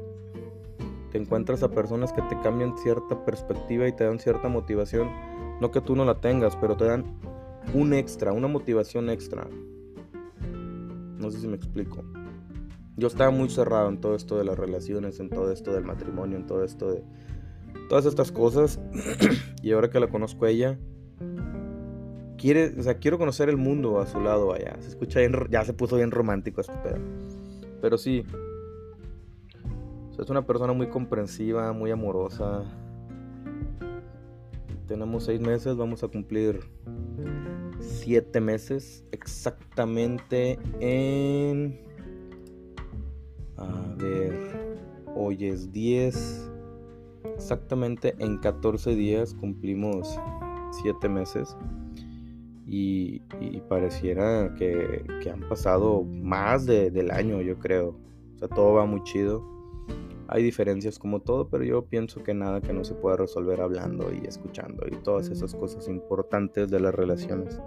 te 1.11 1.17
encuentras 1.17 1.63
a 1.63 1.71
personas 1.71 2.13
que 2.13 2.21
te 2.23 2.39
cambian 2.41 2.77
cierta 2.77 3.25
perspectiva 3.25 3.87
y 3.87 3.91
te 3.93 4.03
dan 4.03 4.19
cierta 4.19 4.49
motivación. 4.49 5.09
No 5.59 5.71
que 5.71 5.81
tú 5.81 5.95
no 5.95 6.05
la 6.05 6.21
tengas, 6.21 6.55
pero 6.57 6.77
te 6.77 6.85
dan 6.85 7.05
un 7.73 7.93
extra, 7.93 8.33
una 8.33 8.47
motivación 8.47 9.09
extra. 9.09 9.47
No 11.19 11.29
sé 11.29 11.39
si 11.39 11.47
me 11.47 11.55
explico. 11.55 12.03
Yo 12.95 13.07
estaba 13.07 13.29
muy 13.29 13.49
cerrado 13.49 13.89
en 13.89 13.99
todo 14.01 14.15
esto 14.15 14.37
de 14.37 14.45
las 14.45 14.57
relaciones, 14.57 15.19
en 15.19 15.29
todo 15.29 15.51
esto 15.51 15.73
del 15.73 15.83
matrimonio, 15.83 16.37
en 16.37 16.47
todo 16.47 16.63
esto 16.63 16.91
de 16.91 17.03
todas 17.89 18.05
estas 18.05 18.31
cosas. 18.31 18.79
y 19.61 19.71
ahora 19.71 19.89
que 19.89 19.99
la 19.99 20.07
conozco 20.07 20.45
a 20.45 20.49
ella, 20.49 20.79
quiere, 22.37 22.73
o 22.77 22.83
sea, 22.83 22.95
quiero 22.97 23.17
conocer 23.17 23.49
el 23.49 23.57
mundo 23.57 23.99
a 23.99 24.05
su 24.05 24.19
lado 24.19 24.53
allá. 24.53 24.77
Se 24.79 24.89
escucha 24.89 25.19
bien, 25.19 25.33
ya 25.49 25.63
se 25.65 25.73
puso 25.73 25.97
bien 25.97 26.11
romántico 26.11 26.61
este 26.61 26.73
pedo. 26.77 26.99
Pero 27.81 27.97
sí. 27.97 28.25
es 30.17 30.29
una 30.29 30.45
persona 30.45 30.73
muy 30.73 30.87
comprensiva, 30.87 31.71
muy 31.73 31.91
amorosa. 31.91 32.63
Tenemos 34.87 35.25
seis 35.25 35.39
meses, 35.39 35.77
vamos 35.77 36.03
a 36.03 36.07
cumplir 36.07 36.61
siete 37.79 38.39
meses 38.41 39.03
exactamente 39.11 40.59
en 40.79 41.89
a 43.59 43.93
ver, 43.97 44.33
hoy 45.15 45.45
es 45.45 45.71
10. 45.73 46.49
Exactamente 47.35 48.15
en 48.19 48.37
14 48.37 48.95
días 48.95 49.33
cumplimos 49.33 50.17
7 50.81 51.09
meses. 51.09 51.57
Y, 52.65 53.19
pareciera 53.67 54.53
que, 54.55 55.03
han 55.31 55.41
pasado 55.49 56.03
más 56.03 56.65
del 56.65 57.11
año, 57.11 57.41
yo 57.41 57.57
creo. 57.59 57.99
O 58.35 58.37
sea, 58.39 58.47
todo 58.47 58.73
va 58.75 58.85
muy 58.85 59.03
chido. 59.03 59.43
Hay 60.31 60.43
diferencias 60.43 60.99
como 60.99 61.21
todo, 61.21 61.49
pero 61.49 61.63
yo 61.63 61.85
pienso 61.85 62.21
que 62.21 62.35
nada 62.35 62.61
que 62.61 62.71
no 62.71 62.83
se 62.83 62.93
pueda 62.93 63.17
resolver 63.17 63.61
hablando 63.61 64.11
y 64.13 64.27
escuchando 64.27 64.85
y 64.87 64.95
todas 64.97 65.27
esas 65.29 65.55
cosas 65.55 65.87
importantes 65.87 66.69
de 66.69 66.79
las 66.79 66.93
relaciones. 66.93 67.59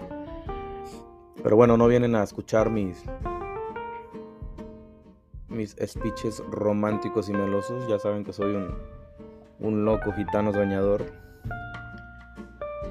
Pero 1.42 1.57
bueno, 1.57 1.76
no 1.76 1.88
vienen 1.88 2.14
a 2.14 2.23
escuchar 2.23 2.71
mis, 2.71 3.02
mis 5.49 5.75
speeches 5.85 6.40
románticos 6.52 7.28
y 7.28 7.33
melosos. 7.33 7.88
Ya 7.88 7.99
saben 7.99 8.23
que 8.23 8.33
soy 8.33 8.54
un, 8.54 8.73
un 9.59 9.85
loco 9.85 10.12
gitano 10.12 10.52
soñador. 10.52 11.04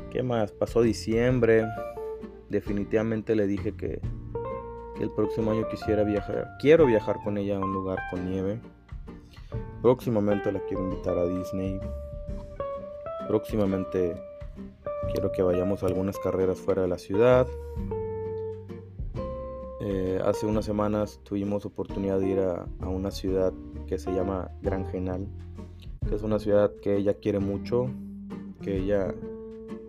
¿Qué 0.09 0.21
más? 0.21 0.51
Pasó 0.51 0.81
diciembre. 0.81 1.65
Definitivamente 2.49 3.37
le 3.37 3.47
dije 3.47 3.71
que, 3.77 4.01
que, 4.97 5.03
el 5.03 5.11
próximo 5.11 5.51
año 5.51 5.65
quisiera 5.69 6.03
viajar. 6.03 6.57
Quiero 6.59 6.85
viajar 6.85 7.19
con 7.23 7.37
ella 7.37 7.55
a 7.55 7.59
un 7.59 7.71
lugar 7.71 7.99
con 8.09 8.29
nieve. 8.29 8.59
Próximamente 9.81 10.51
la 10.51 10.59
quiero 10.61 10.83
invitar 10.83 11.17
a 11.17 11.25
Disney. 11.25 11.79
Próximamente 13.27 14.15
quiero 15.11 15.31
que 15.31 15.41
vayamos 15.41 15.83
a 15.83 15.87
algunas 15.87 16.17
carreras 16.19 16.59
fuera 16.59 16.83
de 16.83 16.87
la 16.87 16.97
ciudad. 16.97 17.47
Eh, 19.83 20.21
hace 20.23 20.45
unas 20.45 20.65
semanas 20.65 21.19
tuvimos 21.23 21.65
oportunidad 21.65 22.19
de 22.19 22.29
ir 22.29 22.39
a, 22.39 22.65
una 22.87 23.09
ciudad 23.09 23.51
que 23.87 23.97
se 23.97 24.11
llama 24.13 24.51
Gran 24.61 24.85
Genal, 24.85 25.27
que 26.07 26.13
es 26.13 26.21
una 26.21 26.37
ciudad 26.37 26.71
que 26.83 26.97
ella 26.97 27.15
quiere 27.15 27.39
mucho, 27.39 27.89
que 28.61 28.77
ella 28.77 29.13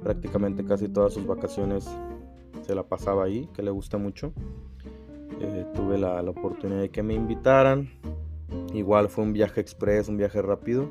prácticamente 0.02 0.64
casi 0.64 0.88
todas 0.88 1.12
sus 1.12 1.26
vacaciones 1.26 1.88
se 2.62 2.74
la 2.74 2.84
pasaba 2.84 3.24
ahí, 3.24 3.48
que 3.54 3.62
le 3.62 3.70
gusta 3.70 3.98
mucho. 3.98 4.32
Eh, 5.40 5.66
tuve 5.74 5.98
la, 5.98 6.22
la, 6.22 6.30
oportunidad 6.30 6.80
de 6.80 6.90
que 6.90 7.02
me 7.02 7.12
invitaran. 7.12 7.90
Igual 8.74 9.08
fue 9.08 9.24
un 9.24 9.32
viaje 9.32 9.60
express, 9.60 10.08
un 10.08 10.16
viaje 10.16 10.40
rápido. 10.42 10.90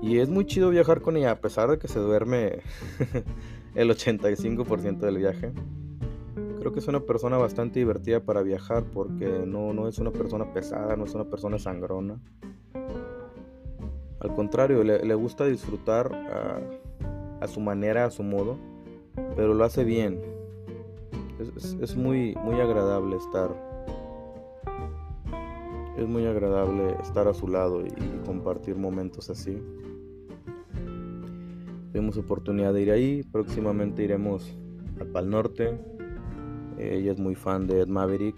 Y 0.00 0.18
es 0.18 0.28
muy 0.28 0.46
chido 0.46 0.70
viajar 0.70 1.00
con 1.00 1.16
ella, 1.16 1.32
a 1.32 1.40
pesar 1.40 1.70
de 1.70 1.78
que 1.78 1.88
se 1.88 2.00
duerme 2.00 2.60
el 3.74 3.90
85% 3.90 4.98
del 4.98 5.18
viaje. 5.18 5.52
Creo 6.58 6.72
que 6.72 6.80
es 6.80 6.88
una 6.88 7.00
persona 7.00 7.38
bastante 7.38 7.80
divertida 7.80 8.20
para 8.20 8.42
viajar 8.42 8.84
porque 8.84 9.44
no, 9.46 9.72
no 9.72 9.88
es 9.88 9.98
una 9.98 10.10
persona 10.10 10.52
pesada, 10.52 10.96
no 10.96 11.04
es 11.04 11.14
una 11.14 11.24
persona 11.24 11.58
sangrona. 11.58 12.20
Al 14.22 14.34
contrario, 14.34 14.84
le, 14.84 15.14
gusta 15.14 15.44
disfrutar 15.46 16.12
a, 17.40 17.48
su 17.48 17.58
manera, 17.58 18.04
a 18.04 18.10
su 18.10 18.22
modo, 18.22 18.56
pero 19.34 19.54
lo 19.54 19.64
hace 19.64 19.82
bien. 19.82 20.20
Es, 21.80 21.96
muy, 21.96 22.36
muy 22.44 22.60
agradable 22.60 23.16
estar. 23.16 23.50
Es 26.02 26.08
muy 26.08 26.26
agradable 26.26 26.96
estar 27.00 27.28
a 27.28 27.32
su 27.32 27.46
lado 27.46 27.86
y, 27.86 27.92
compartir 28.26 28.74
momentos 28.74 29.30
así. 29.30 29.56
Tuvimos 31.92 32.16
oportunidad 32.16 32.74
de 32.74 32.82
ir 32.82 32.90
ahí, 32.90 33.22
próximamente 33.22 34.02
iremos 34.02 34.58
al 34.98 35.06
Pal 35.06 35.30
Norte, 35.30 35.78
ella 36.76 37.12
es 37.12 37.20
muy 37.20 37.36
fan 37.36 37.68
de 37.68 37.82
Ed 37.82 37.86
Maverick. 37.86 38.34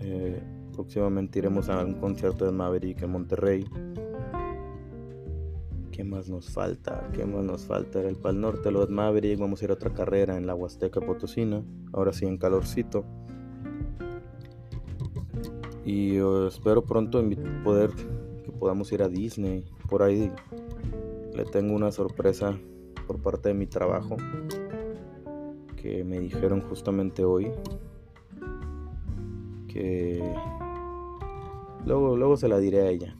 Eh, 0.00 0.42
próximamente 0.74 1.38
iremos 1.38 1.70
a 1.70 1.82
un 1.82 1.94
concierto 1.94 2.44
de 2.44 2.50
Ed 2.50 2.56
Maverick 2.56 3.02
en 3.02 3.10
Monterrey. 3.10 3.64
¿Qué 5.90 6.04
más 6.04 6.28
nos 6.28 6.50
falta? 6.50 7.08
¿Qué 7.14 7.24
más 7.24 7.44
nos 7.44 7.64
falta? 7.64 8.02
El 8.02 8.16
Pal 8.16 8.38
Norte, 8.42 8.70
lo 8.70 8.82
Ed 8.82 8.90
Maverick. 8.90 9.38
Vamos 9.38 9.62
a 9.62 9.64
ir 9.64 9.70
a 9.70 9.74
otra 9.74 9.94
carrera 9.94 10.36
en 10.36 10.46
la 10.46 10.54
Huasteca 10.54 11.00
Potosina. 11.00 11.64
Ahora 11.94 12.12
sí 12.12 12.26
en 12.26 12.36
calorcito. 12.36 13.06
Y 15.88 16.18
eh, 16.18 16.46
espero 16.46 16.84
pronto 16.84 17.24
poder 17.64 17.90
que 18.44 18.52
podamos 18.52 18.92
ir 18.92 19.02
a 19.02 19.08
Disney. 19.08 19.64
Por 19.88 20.02
ahí 20.02 20.30
le 21.34 21.44
tengo 21.46 21.74
una 21.74 21.90
sorpresa 21.92 22.58
por 23.06 23.22
parte 23.22 23.48
de 23.48 23.54
mi 23.54 23.66
trabajo 23.66 24.18
que 25.80 26.04
me 26.04 26.20
dijeron 26.20 26.60
justamente 26.60 27.24
hoy 27.24 27.50
que 29.68 30.22
luego, 31.86 32.18
luego 32.18 32.36
se 32.36 32.48
la 32.48 32.58
diré 32.58 32.82
a 32.82 32.90
ella. 32.90 33.16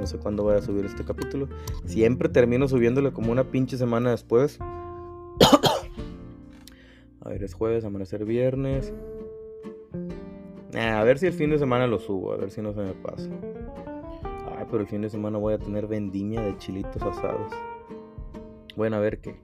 No 0.00 0.04
sé 0.04 0.18
cuándo 0.18 0.42
voy 0.42 0.56
a 0.56 0.62
subir 0.62 0.84
este 0.84 1.04
capítulo. 1.04 1.48
Siempre 1.84 2.28
termino 2.28 2.66
subiéndole 2.66 3.12
como 3.12 3.30
una 3.30 3.52
pinche 3.52 3.78
semana 3.78 4.10
después. 4.10 4.58
a 7.20 7.28
ver, 7.28 7.44
es 7.44 7.54
jueves, 7.54 7.84
amanecer 7.84 8.24
viernes. 8.24 8.92
A 10.78 11.02
ver 11.04 11.18
si 11.18 11.26
el 11.26 11.32
fin 11.32 11.50
de 11.50 11.58
semana 11.58 11.86
lo 11.86 11.98
subo, 11.98 12.32
a 12.32 12.36
ver 12.36 12.50
si 12.50 12.62
no 12.62 12.72
se 12.72 12.80
me 12.80 12.92
pasa. 12.92 13.28
Ay, 14.56 14.66
pero 14.70 14.82
el 14.82 14.86
fin 14.86 15.02
de 15.02 15.10
semana 15.10 15.38
voy 15.38 15.54
a 15.54 15.58
tener 15.58 15.86
vendimia 15.86 16.40
de 16.40 16.56
chilitos 16.58 17.02
asados. 17.02 17.52
Bueno, 18.76 18.96
a 18.96 19.00
ver 19.00 19.20
qué. 19.20 19.40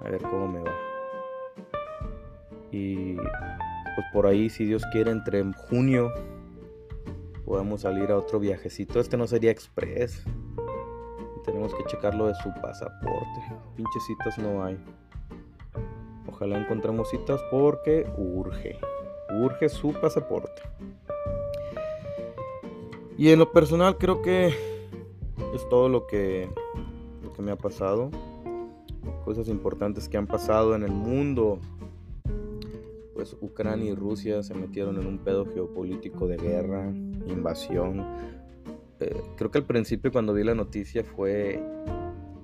A 0.00 0.08
ver 0.08 0.22
cómo 0.22 0.48
me 0.48 0.60
va. 0.60 0.72
Y 2.72 3.14
pues 3.14 4.06
por 4.12 4.26
ahí, 4.26 4.50
si 4.50 4.64
Dios 4.64 4.84
quiere, 4.92 5.12
entre 5.12 5.44
junio 5.68 6.12
podamos 7.44 7.82
salir 7.82 8.10
a 8.10 8.18
otro 8.18 8.40
viajecito. 8.40 8.98
Este 8.98 9.16
no 9.16 9.26
sería 9.26 9.50
express. 9.50 10.24
Tenemos 11.44 11.74
que 11.74 11.84
checarlo 11.84 12.26
de 12.26 12.34
su 12.36 12.52
pasaporte. 12.60 13.40
Pinches 13.76 14.04
citas 14.06 14.38
no 14.38 14.64
hay. 14.64 14.78
Ojalá 16.26 16.58
encontremos 16.58 17.10
citas 17.10 17.40
porque 17.50 18.06
urge. 18.16 18.78
Urge 19.42 19.68
su 19.68 19.92
pasaporte. 19.92 20.62
Y 23.16 23.30
en 23.30 23.38
lo 23.38 23.52
personal 23.52 23.96
creo 23.98 24.22
que 24.22 24.48
es 24.48 25.68
todo 25.68 25.88
lo 25.88 26.06
que, 26.06 26.48
lo 27.22 27.32
que 27.32 27.42
me 27.42 27.52
ha 27.52 27.56
pasado. 27.56 28.10
Cosas 29.24 29.48
importantes 29.48 30.08
que 30.08 30.16
han 30.16 30.26
pasado 30.26 30.74
en 30.74 30.82
el 30.82 30.92
mundo 30.92 31.60
pues 33.14 33.36
Ucrania 33.40 33.92
y 33.92 33.94
Rusia 33.94 34.42
se 34.42 34.54
metieron 34.54 34.98
en 35.00 35.06
un 35.06 35.18
pedo 35.18 35.46
geopolítico 35.46 36.26
de 36.26 36.36
guerra, 36.36 36.90
invasión. 37.26 38.04
Eh, 39.00 39.22
creo 39.36 39.50
que 39.50 39.58
al 39.58 39.64
principio 39.64 40.12
cuando 40.12 40.34
vi 40.34 40.44
la 40.44 40.54
noticia 40.54 41.04
fue 41.04 41.62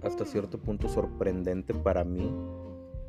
hasta 0.03 0.25
cierto 0.25 0.59
punto 0.59 0.89
sorprendente 0.89 1.75
para 1.75 2.05
mí, 2.05 2.33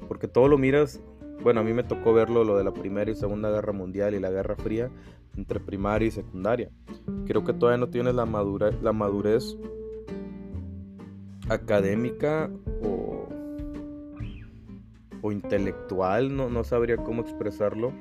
porque 0.08 0.28
todo 0.28 0.48
lo 0.48 0.58
miras, 0.58 1.00
bueno, 1.44 1.62
a 1.62 1.64
mí 1.64 1.74
me 1.74 1.84
tocó 1.84 2.14
verlo 2.14 2.44
lo 2.44 2.58
de 2.58 2.64
la 2.64 2.74
Primera 2.74 3.10
y 3.10 3.16
Segunda 3.16 3.50
Guerra 3.50 3.74
Mundial 3.74 4.16
y 4.16 4.20
la 4.20 4.30
Guerra 4.30 4.56
Fría 4.56 4.90
entre 5.38 5.60
primaria 5.60 6.08
y 6.08 6.12
secundaria. 6.12 6.70
Creo 7.26 7.44
que 7.44 7.54
todavía 7.54 7.78
no 7.78 7.90
tienes 7.90 8.14
la, 8.16 8.26
madura, 8.26 8.72
la 8.82 8.92
madurez 8.92 9.58
académica 11.50 12.50
o 12.84 13.12
o 15.22 15.32
intelectual, 15.32 16.36
no, 16.36 16.50
no 16.50 16.64
sabría 16.64 16.98
cómo 16.98 17.22
expresarlo, 17.22 17.94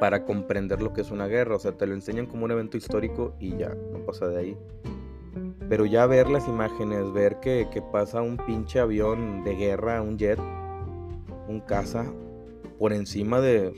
para 0.00 0.24
comprender 0.24 0.82
lo 0.82 0.92
que 0.92 1.02
es 1.02 1.10
una 1.10 1.26
guerra. 1.26 1.56
O 1.56 1.58
sea, 1.58 1.72
te 1.72 1.86
lo 1.86 1.94
enseñan 1.94 2.26
como 2.26 2.44
un 2.44 2.50
evento 2.50 2.76
histórico 2.76 3.34
y 3.38 3.56
ya, 3.56 3.74
no 3.92 3.98
pasa 4.04 4.26
de 4.28 4.38
ahí. 4.38 4.56
Pero 5.68 5.86
ya 5.86 6.06
ver 6.06 6.28
las 6.28 6.48
imágenes, 6.48 7.12
ver 7.12 7.40
que, 7.40 7.66
pasa 7.92 8.22
un 8.22 8.36
pinche 8.36 8.80
avión 8.80 9.44
de 9.44 9.54
guerra, 9.56 10.02
un 10.02 10.18
jet, 10.18 10.38
un 11.48 11.60
caza, 11.66 12.06
por 12.78 12.92
encima 12.92 13.40
de, 13.40 13.72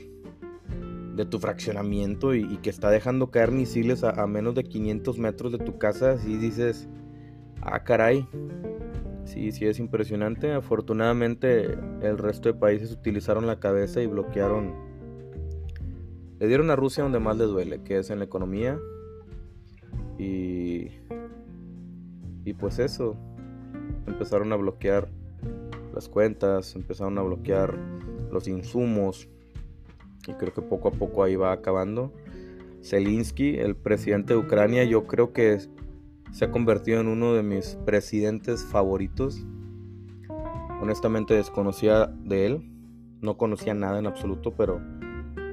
de 1.17 1.25
tu 1.25 1.39
fraccionamiento 1.39 2.33
y, 2.35 2.57
que 2.57 2.69
está 2.69 2.89
dejando 2.89 3.31
caer 3.31 3.51
misiles 3.51 4.03
a, 4.03 4.25
menos 4.27 4.55
de 4.55 4.63
500 4.63 5.17
metros 5.17 5.51
de 5.51 5.57
tu 5.57 5.77
casa, 5.77 6.15
y 6.25 6.37
dices, 6.37 6.87
ah, 7.61 7.83
caray, 7.83 8.25
sí, 9.25 9.51
sí 9.51 9.65
es 9.65 9.79
impresionante. 9.79 10.53
Afortunadamente 10.53 11.77
el 12.01 12.17
resto 12.17 12.49
de 12.49 12.57
países 12.57 12.91
utilizaron 12.91 13.47
la 13.47 13.59
cabeza 13.59 14.01
y 14.01 14.07
bloquearon, 14.07 14.73
le 16.39 16.47
dieron 16.47 16.69
a 16.69 16.75
Rusia 16.75 17.03
donde 17.03 17.19
más 17.19 17.35
le 17.35 17.45
duele, 17.45 17.81
que 17.83 17.97
es 17.97 18.09
en 18.11 18.19
la 18.19 18.25
economía. 18.25 18.79
Y, 20.19 20.91
y 22.45 22.53
pues 22.53 22.79
eso, 22.79 23.17
empezaron 24.05 24.53
a 24.53 24.55
bloquear 24.55 25.09
las 25.93 26.07
cuentas, 26.09 26.75
empezaron 26.75 27.17
a 27.17 27.23
bloquear 27.23 27.75
los 28.31 28.47
insumos 28.47 29.29
y 30.27 30.33
creo 30.33 30.53
que 30.53 30.61
poco 30.61 30.89
a 30.89 30.91
poco 30.91 31.23
ahí 31.23 31.35
va 31.35 31.51
acabando. 31.51 32.11
Zelensky, 32.83 33.57
el 33.57 33.75
presidente 33.75 34.33
de 34.33 34.39
Ucrania, 34.39 34.83
yo 34.83 35.07
creo 35.07 35.33
que 35.33 35.59
se 36.31 36.45
ha 36.45 36.51
convertido 36.51 36.99
en 36.99 37.07
uno 37.07 37.33
de 37.33 37.43
mis 37.43 37.77
presidentes 37.85 38.63
favoritos. 38.65 39.45
Honestamente 40.81 41.33
desconocía 41.33 42.07
de 42.07 42.45
él, 42.45 42.71
no 43.21 43.37
conocía 43.37 43.73
nada 43.73 43.99
en 43.99 44.05
absoluto, 44.05 44.53
pero 44.55 44.79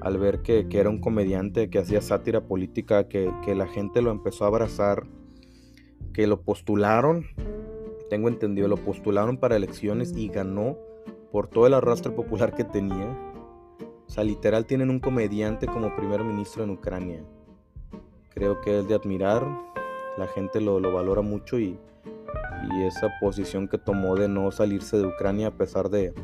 al 0.01 0.19
ver 0.19 0.43
que, 0.43 0.67
era 0.71 0.91
un 0.91 1.01
comediante, 1.01 1.71
que 1.71 1.79
hacía 1.79 2.03
sátira 2.03 2.43
política, 2.43 3.09
que, 3.09 3.33
que 3.43 3.55
la 3.55 3.67
gente 3.67 4.03
lo 4.03 4.11
empezó 4.11 4.45
a 4.45 4.49
abrazar, 4.49 5.05
que 6.13 6.27
lo 6.27 6.43
postularon, 6.43 7.25
tengo 8.11 8.29
entendido, 8.29 8.69
lo 8.69 8.77
postularon 8.77 9.39
para 9.39 9.57
elecciones 9.57 10.15
y 10.15 10.29
ganó 10.29 10.77
por 11.35 11.49
todo 11.49 11.67
el 11.67 11.75
arrastre 11.75 12.13
popular 12.13 12.55
que 12.55 12.63
tenía. 12.63 13.09
O 14.07 14.09
sea, 14.09 14.23
literal 14.23 14.67
tienen 14.67 14.89
un 14.89 15.01
comediante 15.01 15.67
como 15.67 15.97
primer 15.97 16.23
ministro 16.23 16.63
en 16.63 16.71
Ucrania. 16.71 17.25
Creo 18.33 18.61
que 18.61 18.79
es 18.79 18.87
de 18.87 18.95
admirar, 18.95 19.45
la 20.17 20.29
gente 20.29 20.61
lo, 20.61 20.81
valora 20.93 21.23
mucho 21.23 21.59
y, 21.59 21.77
y, 22.71 22.83
esa 22.85 23.09
posición 23.21 23.67
que 23.67 23.79
tomó 23.79 24.15
de 24.15 24.29
no 24.29 24.53
salirse 24.53 24.97
de 24.97 25.09
Ucrania 25.09 25.49
a 25.49 25.51
pesar 25.51 25.89
de 25.91 26.15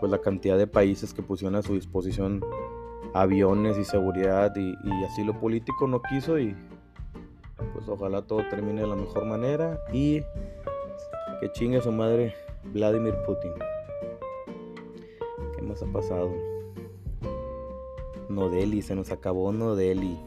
pues, 0.00 0.10
la 0.10 0.22
cantidad 0.22 0.56
de 0.56 0.66
países 0.66 1.12
que 1.12 1.20
pusieron 1.20 1.56
a 1.56 1.62
su 1.62 1.74
disposición 1.74 2.42
aviones 3.12 3.76
y 3.76 3.84
seguridad 3.84 4.56
y, 4.56 4.70
y 4.70 5.04
así 5.04 5.22
lo 5.22 5.38
político 5.38 5.86
no 5.86 6.00
quiso 6.00 6.38
y 6.38 6.56
pues 7.74 7.86
ojalá 7.86 8.22
todo 8.22 8.40
termine 8.48 8.80
de 8.80 8.86
la 8.86 8.96
mejor 8.96 9.26
manera 9.26 9.78
y 9.92 10.22
que 11.40 11.52
chingue 11.52 11.82
su 11.82 11.92
madre 11.92 12.32
Vladimir 12.72 13.14
Putin. 13.26 13.52
¿Qué 15.78 15.84
más 15.84 15.90
ha 15.90 15.92
pasado? 15.92 16.32
Nodeli, 18.28 18.82
se 18.82 18.94
nos 18.94 19.10
acabó 19.10 19.52
Nodeli. 19.52 20.18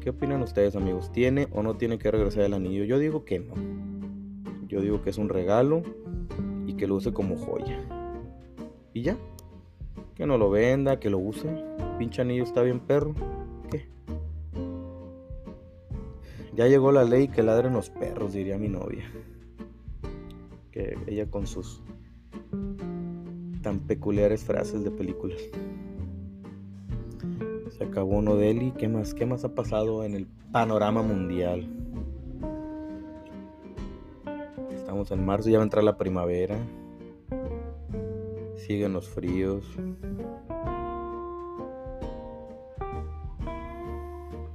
¿Qué 0.00 0.10
opinan 0.10 0.42
ustedes 0.42 0.74
amigos? 0.76 1.12
¿Tiene 1.12 1.48
o 1.52 1.62
no 1.62 1.76
tiene 1.76 1.98
que 1.98 2.10
regresar 2.10 2.44
el 2.44 2.54
anillo? 2.54 2.84
Yo 2.84 2.98
digo 2.98 3.24
que 3.24 3.38
no. 3.38 3.54
Yo 4.66 4.80
digo 4.80 5.02
que 5.02 5.10
es 5.10 5.18
un 5.18 5.28
regalo 5.28 5.82
y 6.66 6.74
que 6.74 6.86
lo 6.86 6.96
use 6.96 7.12
como 7.12 7.36
joya. 7.36 7.80
Y 8.92 9.02
ya. 9.02 9.16
Que 10.14 10.26
no 10.26 10.38
lo 10.38 10.50
venda, 10.50 10.98
que 10.98 11.10
lo 11.10 11.18
use. 11.18 11.48
Pinche 11.98 12.22
anillo 12.22 12.42
está 12.42 12.62
bien 12.62 12.80
perro. 12.80 13.14
¿Qué? 13.70 13.88
Ya 16.54 16.66
llegó 16.66 16.90
la 16.92 17.04
ley 17.04 17.28
que 17.28 17.42
ladren 17.42 17.74
los 17.74 17.90
perros, 17.90 18.32
diría 18.32 18.58
mi 18.58 18.68
novia 18.68 19.04
ella 21.06 21.30
con 21.30 21.46
sus 21.46 21.82
tan 23.66 23.80
peculiares 23.80 24.44
frases 24.44 24.84
de 24.84 24.92
películas. 24.92 25.40
Se 27.76 27.82
acabó 27.82 28.18
uno 28.18 28.36
de 28.36 28.50
él 28.50 28.62
y 28.62 28.70
¿qué 28.70 28.86
más? 28.86 29.12
¿Qué 29.12 29.26
más 29.26 29.44
ha 29.44 29.56
pasado 29.56 30.04
en 30.04 30.14
el 30.14 30.28
panorama 30.52 31.02
mundial? 31.02 31.68
Estamos 34.72 35.10
en 35.10 35.26
marzo, 35.26 35.50
ya 35.50 35.58
va 35.58 35.64
a 35.64 35.66
entrar 35.66 35.82
la 35.82 35.98
primavera. 35.98 36.56
Siguen 38.54 38.92
los 38.92 39.08
fríos. 39.08 39.64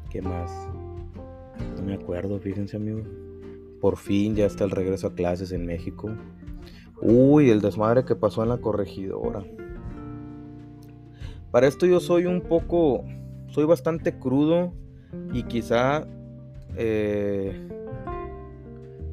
¿Qué 0.09 0.21
más? 0.21 0.69
No 1.75 1.83
me 1.83 1.95
acuerdo, 1.95 2.39
fíjense 2.39 2.77
amigos. 2.77 3.09
Por 3.81 3.97
fin 3.97 4.37
ya 4.37 4.45
está 4.45 4.63
el 4.63 4.71
regreso 4.71 5.07
a 5.07 5.15
clases 5.15 5.51
en 5.51 5.65
México. 5.65 6.11
Uy, 7.01 7.49
el 7.49 7.61
desmadre 7.61 8.05
que 8.05 8.15
pasó 8.15 8.43
en 8.43 8.49
la 8.49 8.59
corregidora. 8.59 9.43
Para 11.49 11.67
esto 11.67 11.85
yo 11.85 11.99
soy 11.99 12.27
un 12.27 12.41
poco, 12.41 13.03
soy 13.47 13.65
bastante 13.65 14.17
crudo 14.17 14.71
y 15.33 15.43
quizá 15.43 16.07
eh, 16.77 17.67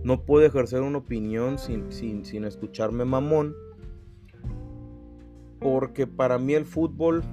no 0.04 0.24
puedo 0.24 0.46
ejercer 0.46 0.82
una 0.82 0.98
opinión 0.98 1.58
sin, 1.58 1.90
sin 1.90 2.44
escucharme 2.44 3.04
mamón. 3.04 3.56
Porque 5.58 6.06
para 6.06 6.38
mí 6.38 6.54
el 6.54 6.66
fútbol 6.66 7.24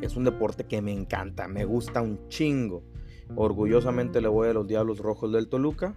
es 0.00 0.16
un 0.16 0.24
deporte 0.24 0.64
que 0.64 0.82
me 0.82 0.92
encanta, 0.92 1.46
me 1.46 1.64
gusta 1.64 2.02
un 2.02 2.28
chingo. 2.28 2.82
Orgullosamente 3.36 4.20
le 4.20 4.28
voy 4.28 4.48
a 4.48 4.52
los 4.52 4.66
Diablos 4.66 4.98
Rojos 4.98 5.30
del 5.32 5.48
Toluca 5.48 5.94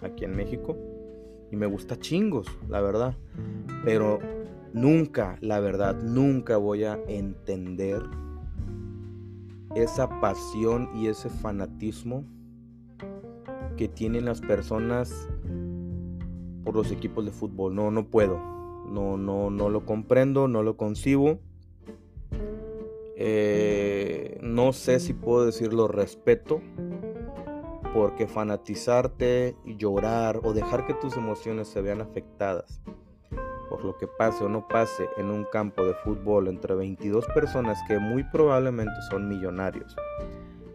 aquí 0.00 0.24
en 0.24 0.34
México. 0.34 0.76
Y 1.50 1.56
me 1.56 1.66
gusta 1.66 1.98
chingos, 1.98 2.46
la 2.68 2.80
verdad. 2.80 3.16
Pero 3.84 4.18
nunca, 4.72 5.38
la 5.40 5.60
verdad, 5.60 5.96
nunca 6.02 6.56
voy 6.56 6.84
a 6.84 6.98
entender 7.08 8.02
esa 9.74 10.20
pasión 10.20 10.90
y 10.94 11.08
ese 11.08 11.28
fanatismo 11.28 12.24
que 13.76 13.88
tienen 13.88 14.24
las 14.24 14.40
personas 14.40 15.28
por 16.64 16.74
los 16.74 16.90
equipos 16.90 17.24
de 17.24 17.30
fútbol. 17.30 17.74
No, 17.74 17.90
no 17.90 18.08
puedo. 18.08 18.38
No, 18.90 19.16
no, 19.16 19.50
no 19.50 19.68
lo 19.68 19.84
comprendo, 19.84 20.48
no 20.48 20.62
lo 20.62 20.76
concibo. 20.76 21.38
Eh, 23.16 24.38
no 24.42 24.72
sé 24.72 25.00
si 25.00 25.12
puedo 25.12 25.44
decirlo 25.44 25.88
respeto, 25.88 26.60
porque 27.92 28.26
fanatizarte, 28.26 29.56
llorar 29.64 30.40
o 30.42 30.52
dejar 30.52 30.86
que 30.86 30.94
tus 30.94 31.16
emociones 31.16 31.68
se 31.68 31.80
vean 31.82 32.00
afectadas 32.00 32.80
por 33.68 33.84
lo 33.84 33.96
que 33.96 34.06
pase 34.06 34.44
o 34.44 34.48
no 34.48 34.66
pase 34.66 35.08
en 35.16 35.30
un 35.30 35.44
campo 35.44 35.84
de 35.84 35.94
fútbol 35.94 36.48
entre 36.48 36.74
22 36.74 37.26
personas 37.26 37.78
que 37.86 37.98
muy 37.98 38.24
probablemente 38.24 38.94
son 39.10 39.28
millonarios, 39.28 39.94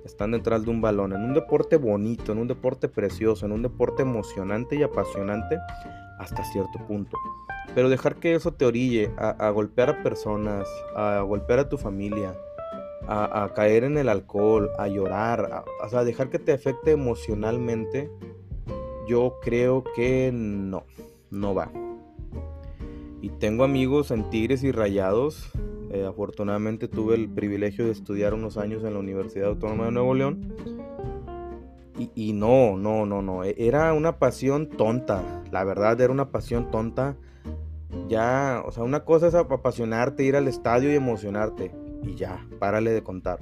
están 0.06 0.32
detrás 0.32 0.64
de 0.64 0.72
un 0.72 0.82
balón, 0.82 1.14
en 1.14 1.24
un 1.24 1.34
deporte 1.34 1.78
bonito, 1.78 2.32
en 2.32 2.38
un 2.38 2.48
deporte 2.48 2.88
precioso, 2.90 3.46
en 3.46 3.52
un 3.52 3.62
deporte 3.62 4.04
emocionante 4.04 4.76
y 4.76 4.84
apasionante 4.84 5.58
hasta 6.20 6.44
cierto 6.46 6.80
punto. 6.88 7.18
Pero 7.74 7.90
dejar 7.90 8.18
que 8.18 8.36
eso 8.36 8.54
te 8.54 8.66
orille 8.66 9.12
a, 9.18 9.30
a 9.30 9.50
golpear 9.50 9.90
a 9.90 10.04
personas, 10.04 10.68
a 10.96 11.22
golpear 11.22 11.60
a 11.60 11.70
tu 11.70 11.78
familia, 11.78 12.36
a, 13.08 13.52
caer 13.56 13.84
en 13.84 13.98
el 13.98 14.10
alcohol, 14.10 14.72
a 14.78 14.88
llorar, 14.88 15.66
o 15.84 15.90
sea, 15.90 16.04
dejar 16.04 16.30
que 16.30 16.40
te 16.40 16.54
afecte 16.54 16.92
emocionalmente, 16.92 18.10
yo 19.08 19.36
creo 19.42 19.84
que 19.96 20.32
no, 20.34 20.86
no 21.30 21.54
va. 21.54 21.72
Y 23.22 23.30
tengo 23.30 23.64
amigos 23.64 24.12
en 24.12 24.30
Tigres 24.30 24.64
y 24.64 24.72
Rayados. 24.72 25.52
Eh, 25.92 26.06
afortunadamente 26.06 26.88
tuve 26.88 27.16
el 27.16 27.30
privilegio 27.30 27.86
de 27.86 27.92
estudiar 27.92 28.34
unos 28.34 28.58
años 28.58 28.84
en 28.84 28.94
la 28.94 29.00
Universidad 29.00 29.50
Autónoma 29.50 29.86
de 29.86 29.92
Nuevo 29.92 30.14
León. 30.14 30.54
Y, 31.98 32.10
y, 32.16 32.34
no, 32.34 32.76
no, 32.76 33.06
no, 33.06 33.22
no. 33.22 33.44
E, 33.44 33.56
era 33.58 33.94
una 33.94 34.18
pasión 34.18 34.68
tonta. 34.68 35.44
La 35.52 35.64
verdad, 35.64 36.02
era 36.02 36.12
una 36.12 36.32
pasión 36.32 36.70
tonta. 36.70 37.16
Ya, 38.10 38.62
o 38.66 38.72
sea, 38.72 38.84
una 38.84 39.06
cosa 39.06 39.28
es 39.28 39.36
apasionarte, 39.36 40.24
ir 40.24 40.36
al 40.36 40.48
estadio 40.48 40.92
y 40.92 40.96
emocionarte 40.96 41.83
y 42.04 42.16
ya, 42.16 42.46
párale 42.60 42.92
de 42.92 43.04
contar. 43.04 43.40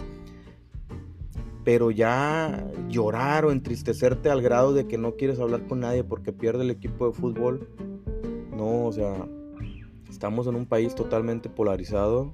Pero 1.64 1.92
ya 1.92 2.66
llorar 2.90 3.46
o 3.46 3.52
entristecerte 3.52 4.30
al 4.30 4.42
grado 4.42 4.74
de 4.74 4.88
que 4.88 4.98
no 4.98 5.16
quieres 5.16 5.40
hablar 5.40 5.68
con 5.68 5.82
nadie 5.82 6.04
porque 6.04 6.34
pierde 6.34 6.64
el 6.64 6.72
equipo 6.72 7.08
de 7.08 7.14
fútbol, 7.14 7.70
no, 8.56 8.86
o 8.86 8.92
sea, 8.92 9.28
estamos 10.10 10.48
en 10.48 10.56
un 10.56 10.66
país 10.66 10.96
totalmente 10.96 11.50
polarizado, 11.50 12.34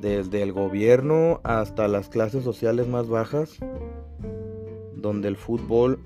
desde 0.00 0.42
el 0.42 0.52
gobierno 0.52 1.40
hasta 1.42 1.88
las 1.88 2.08
clases 2.08 2.44
sociales 2.44 2.86
más 2.86 3.08
bajas, 3.08 3.58
donde 4.94 5.28
el 5.28 5.36
fútbol 5.36 5.98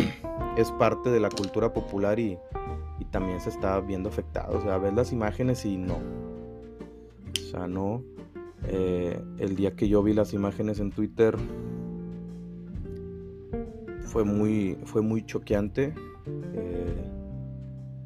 es 0.56 0.70
parte 0.72 1.10
de 1.10 1.20
la 1.20 1.30
cultura 1.30 1.72
popular 1.72 2.18
y, 2.18 2.38
y 2.98 3.04
también 3.06 3.40
se 3.40 3.48
está 3.48 3.80
viendo 3.80 4.08
afectado. 4.08 4.58
O 4.58 4.62
sea, 4.62 4.78
ves 4.78 4.92
las 4.94 5.12
imágenes 5.12 5.64
y 5.64 5.76
no. 5.76 5.98
O 7.38 7.50
sea, 7.50 7.66
no. 7.66 8.02
Eh, 8.72 9.20
el 9.38 9.56
día 9.56 9.74
que 9.74 9.88
yo 9.88 10.00
vi 10.00 10.12
las 10.12 10.32
imágenes 10.32 10.78
en 10.78 10.92
Twitter 10.92 11.36
fue 14.02 14.22
muy, 14.22 14.78
fue 14.84 15.02
muy 15.02 15.26
choqueante. 15.26 15.92
Eh, 16.54 17.10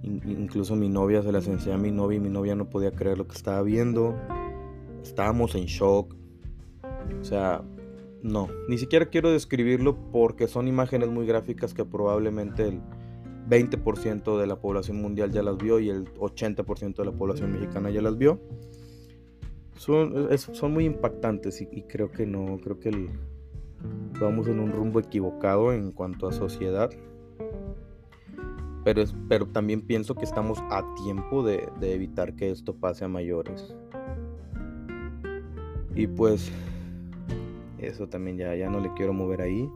incluso 0.03 0.74
mi 0.74 0.88
novia 0.88 1.22
se 1.22 1.33
las 1.33 1.46
enseñé 1.48 1.74
a 1.74 1.79
mi 1.79 1.90
novia 1.90 2.16
y 2.16 2.20
mi 2.20 2.31
novia 2.31 2.55
no 2.55 2.70
podía 2.70 2.92
creer 2.92 3.18
lo 3.18 3.29
que 3.29 3.37
estaba 3.37 3.61
viendo. 3.61 4.14
Estábamos 5.03 5.55
en 5.55 5.66
shock. 5.66 6.14
O 7.20 7.24
sea, 7.24 7.62
no, 8.22 8.48
ni 8.66 8.79
siquiera 8.79 9.05
quiero 9.11 9.31
describirlo 9.31 9.98
porque 10.12 10.48
son 10.48 10.66
imágenes 10.66 11.11
muy 11.11 11.27
gráficas 11.27 11.74
que 11.74 11.85
probablemente 11.85 12.68
el 12.68 12.81
20% 13.50 14.40
de 14.40 14.46
la 14.46 14.57
población 14.57 15.03
mundial 15.03 15.31
ya 15.31 15.42
las 15.42 15.59
vio 15.59 15.79
y 15.79 15.90
el 15.90 16.07
80% 16.14 16.96
de 16.96 17.05
la 17.05 17.12
población 17.12 17.53
mexicana 17.53 17.90
ya 17.90 18.00
las 18.00 18.16
vio. 18.16 18.40
Son, 19.76 20.28
son 20.38 20.72
muy 20.72 20.84
impactantes 20.84 21.60
y, 21.60 21.82
creo 21.82 22.10
que 22.10 22.26
no, 22.26 22.58
creo 22.62 22.78
que 22.78 23.08
vamos 24.20 24.46
en 24.48 24.60
un 24.60 24.72
rumbo 24.72 25.00
equivocado 25.00 25.72
en 25.72 25.90
cuanto 25.90 26.28
a 26.28 26.32
sociedad. 26.32 26.90
Pero, 28.84 29.02
pero 29.28 29.46
también 29.46 29.80
pienso 29.82 30.14
que 30.14 30.24
estamos 30.24 30.58
a 30.70 30.84
tiempo 31.02 31.42
de, 31.42 31.68
de 31.80 31.94
evitar 31.94 32.34
que 32.37 32.50
esto 32.50 32.74
pase 32.74 33.04
a 33.04 33.08
mayores. 33.08 33.74
Y 35.94 36.06
pues 36.06 36.50
eso 37.78 38.08
también 38.08 38.37
ya, 38.37 38.54
ya 38.54 38.68
no 38.68 38.80
le 38.80 38.92
quiero 38.94 39.12
mover 39.12 39.42
ahí. 39.42 39.70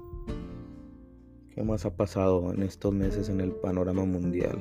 ¿Qué 1.54 1.62
más 1.62 1.84
ha 1.84 1.94
pasado 1.94 2.52
en 2.52 2.62
estos 2.62 2.92
meses 2.92 3.28
en 3.28 3.40
el 3.40 3.52
panorama 3.52 4.04
mundial? 4.04 4.58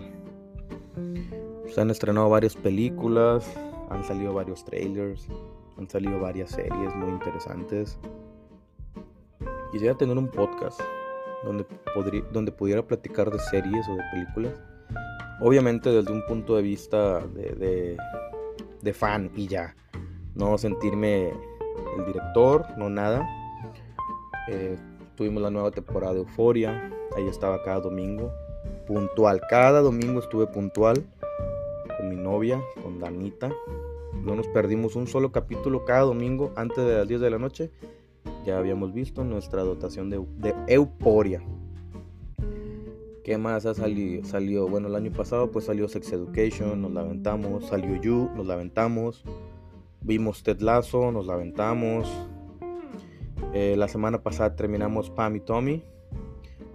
Se 1.70 1.82
han 1.82 1.90
estrenado 1.90 2.30
varias 2.30 2.56
películas, 2.56 3.48
han 3.90 4.04
salido 4.04 4.34
varios 4.34 4.64
trailers, 4.66 5.28
han 5.78 5.90
salido 5.90 6.20
varias 6.20 6.52
series 6.52 6.96
muy 6.96 7.10
interesantes. 7.10 8.00
Quisiera 9.72 9.96
tener 9.96 10.18
un 10.18 10.30
podcast 10.30 10.80
donde, 11.44 11.66
podría, 11.94 12.22
donde 12.32 12.52
pudiera 12.52 12.86
platicar 12.86 13.30
de 13.32 13.40
series 13.40 13.88
o 13.88 13.96
de 13.96 14.04
películas. 14.12 14.54
Obviamente 15.40 15.90
desde 15.92 16.12
un 16.12 16.26
punto 16.26 16.56
de 16.56 16.62
vista 16.64 17.20
de, 17.20 17.98
de, 18.82 18.94
fan 18.94 19.32
y 19.36 19.48
ya. 19.48 19.76
No 20.36 20.58
sentirme 20.58 21.30
el 21.30 22.06
director, 22.06 22.66
no 22.78 22.90
nada. 22.90 23.28
Eh, 24.48 24.78
tuvimos 25.16 25.44
la 25.44 25.52
nueva 25.52 25.72
temporada 25.72 26.14
de 26.14 26.20
Euforia. 26.20 26.92
Ahí 27.16 27.28
estaba 27.28 27.62
cada 27.64 27.82
domingo. 27.82 28.32
Puntual. 28.88 29.42
Cada 29.50 29.82
domingo 29.82 30.20
estuve 30.20 30.48
puntual 30.48 31.06
mi 32.10 32.16
novia, 32.16 32.62
con 32.82 33.00
Danita. 33.00 33.52
No 34.24 34.36
nos 34.36 34.48
perdimos 34.48 34.96
un 34.96 35.08
solo 35.08 35.32
capítulo 35.32 35.86
cada 35.86 36.02
domingo 36.02 36.52
antes 36.56 36.86
de 36.86 36.98
las 36.98 37.08
10 37.08 37.22
de 37.22 37.30
la 37.30 37.40
noche. 37.40 37.72
Ya 38.46 38.58
habíamos 38.58 38.94
visto 38.94 39.24
nuestra 39.24 39.64
dotación 39.64 40.10
de, 40.10 40.24
de 40.38 40.56
Euforia. 40.68 41.42
¿Qué 43.28 43.38
más 43.38 43.66
ha 43.66 43.74
salido? 43.74 44.24
Salió, 44.24 44.70
bueno, 44.70 44.88
el 44.88 44.96
año 44.96 45.12
pasado 45.12 45.52
pues 45.52 45.66
salió 45.66 45.90
Sex 45.90 46.14
Education, 46.14 46.82
nos 46.82 46.94
la. 46.94 47.06
Salió 47.68 48.02
You, 48.02 48.30
nos 48.34 48.46
la. 48.48 49.12
Vimos 50.00 50.44
Ted 50.44 50.62
Lasso, 50.62 51.12
nos 51.12 51.28
la. 51.28 51.38
Eh, 53.54 53.76
la 53.78 53.88
semana 53.90 54.24
pasada 54.24 54.56
terminamos 54.56 55.10
Pam 55.10 55.36
y 55.36 55.40
Tommy. 55.42 55.84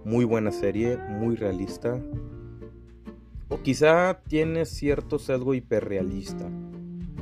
Muy 0.05 0.25
buena 0.25 0.51
serie, 0.51 0.97
muy 0.97 1.35
realista. 1.35 1.99
O 3.53 3.61
quizá 3.61 4.19
tiene 4.27 4.65
cierto 4.65 5.19
sesgo 5.19 5.53
hiperrealista. 5.53 6.49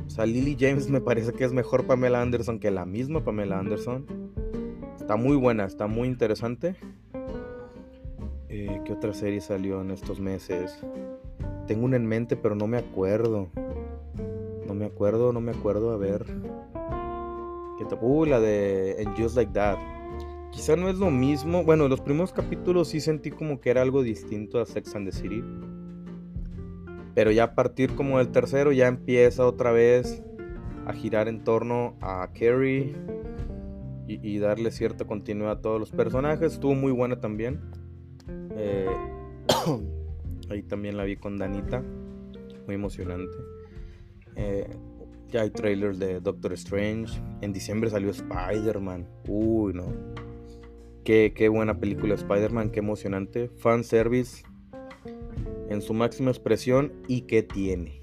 O 0.07 0.09
sea, 0.09 0.25
Lily 0.25 0.55
James 0.57 0.89
me 0.89 1.01
parece 1.01 1.33
que 1.33 1.43
es 1.43 1.51
mejor 1.51 1.85
Pamela 1.85 2.21
Anderson 2.21 2.57
que 2.57 2.71
la 2.71 2.85
misma 2.85 3.21
Pamela 3.21 3.59
Anderson. 3.59 4.05
Está 4.97 5.17
muy 5.17 5.35
buena, 5.35 5.65
está 5.65 5.87
muy 5.87 6.07
interesante. 6.07 6.77
Eh, 8.47 8.79
¿Qué 8.85 8.93
otra 8.93 9.13
serie 9.13 9.41
salió 9.41 9.81
en 9.81 9.91
estos 9.91 10.21
meses? 10.21 10.79
Tengo 11.67 11.83
una 11.83 11.97
en 11.97 12.05
mente, 12.05 12.37
pero 12.37 12.55
no 12.55 12.65
me 12.65 12.77
acuerdo. 12.77 13.49
No 14.65 14.73
me 14.73 14.85
acuerdo, 14.85 15.33
no 15.33 15.41
me 15.41 15.51
acuerdo. 15.51 15.91
A 15.91 15.97
ver. 15.97 16.25
Uh, 17.99 18.25
la 18.25 18.39
de 18.39 19.03
And 19.05 19.21
Just 19.21 19.35
Like 19.35 19.51
That. 19.51 19.77
Quizá 20.53 20.77
no 20.77 20.87
es 20.87 20.95
lo 20.95 21.11
mismo. 21.11 21.65
Bueno, 21.65 21.89
los 21.89 21.99
primeros 21.99 22.31
capítulos 22.31 22.87
sí 22.87 23.01
sentí 23.01 23.31
como 23.31 23.59
que 23.59 23.69
era 23.69 23.81
algo 23.81 24.01
distinto 24.01 24.61
a 24.61 24.65
Sex 24.65 24.95
and 24.95 25.09
the 25.09 25.11
City. 25.11 25.43
Pero 27.13 27.31
ya 27.31 27.43
a 27.43 27.55
partir 27.55 27.93
como 27.95 28.19
del 28.19 28.31
tercero 28.31 28.71
ya 28.71 28.87
empieza 28.87 29.45
otra 29.45 29.71
vez 29.71 30.23
a 30.85 30.93
girar 30.93 31.27
en 31.27 31.43
torno 31.43 31.95
a 32.01 32.29
Carrie 32.33 32.95
y, 34.07 34.39
darle 34.39 34.71
cierta 34.71 35.05
continuidad 35.05 35.51
a 35.51 35.61
todos 35.61 35.79
los 35.79 35.91
personajes. 35.91 36.53
Estuvo 36.53 36.75
muy 36.75 36.91
buena 36.91 37.21
también. 37.21 37.61
Eh, 38.57 38.87
ahí 40.49 40.63
también 40.63 40.97
la 40.97 41.05
vi 41.05 41.15
con 41.15 41.37
Danita. 41.37 41.81
Muy 42.65 42.75
emocionante. 42.75 43.37
Eh, 44.35 44.67
ya 45.29 45.41
hay 45.41 45.49
trailers 45.49 45.97
de 45.97 46.19
Doctor 46.19 46.51
Strange. 46.53 47.21
En 47.41 47.53
diciembre 47.53 47.89
salió 47.89 48.09
Spider-Man. 48.09 49.07
Uy, 49.27 49.73
no. 49.73 49.85
Qué, 51.05 51.33
qué 51.33 51.47
buena 51.47 51.79
película 51.79 52.15
Spider-Man, 52.15 52.71
qué 52.71 52.79
emocionante. 52.79 53.49
Fan 53.57 53.83
service 53.83 54.43
en 55.71 55.81
su 55.81 55.93
máxima 55.93 56.31
expresión. 56.31 56.91
¿Y 57.07 57.21
qué 57.21 57.43
tiene? 57.43 58.01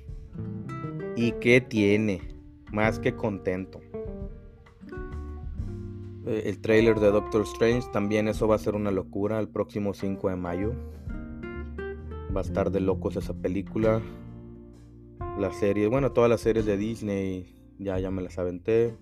¿Y 1.16 1.32
qué 1.32 1.60
tiene? 1.60 2.22
Más 2.72 2.98
que 2.98 3.14
contento. 3.14 3.80
Eh, 6.26 6.42
el 6.46 6.60
trailer 6.60 6.98
de 6.98 7.10
Doctor 7.10 7.42
Strange, 7.42 7.88
también 7.92 8.28
eso 8.28 8.48
va 8.48 8.56
a 8.56 8.58
ser 8.58 8.74
una 8.74 8.90
locura 8.90 9.38
el 9.38 9.48
próximo 9.48 9.94
5 9.94 10.30
de 10.30 10.36
mayo. 10.36 10.72
Va 12.34 12.40
a 12.40 12.44
estar 12.44 12.70
de 12.70 12.80
locos 12.80 13.16
esa 13.16 13.34
película. 13.34 14.00
La 15.38 15.52
serie, 15.52 15.86
bueno, 15.88 16.12
todas 16.12 16.28
las 16.30 16.40
series 16.40 16.66
de 16.66 16.76
Disney 16.76 17.54
ya, 17.78 17.98
ya 17.98 18.10
me 18.10 18.22
las 18.22 18.38
aventé. 18.38 18.94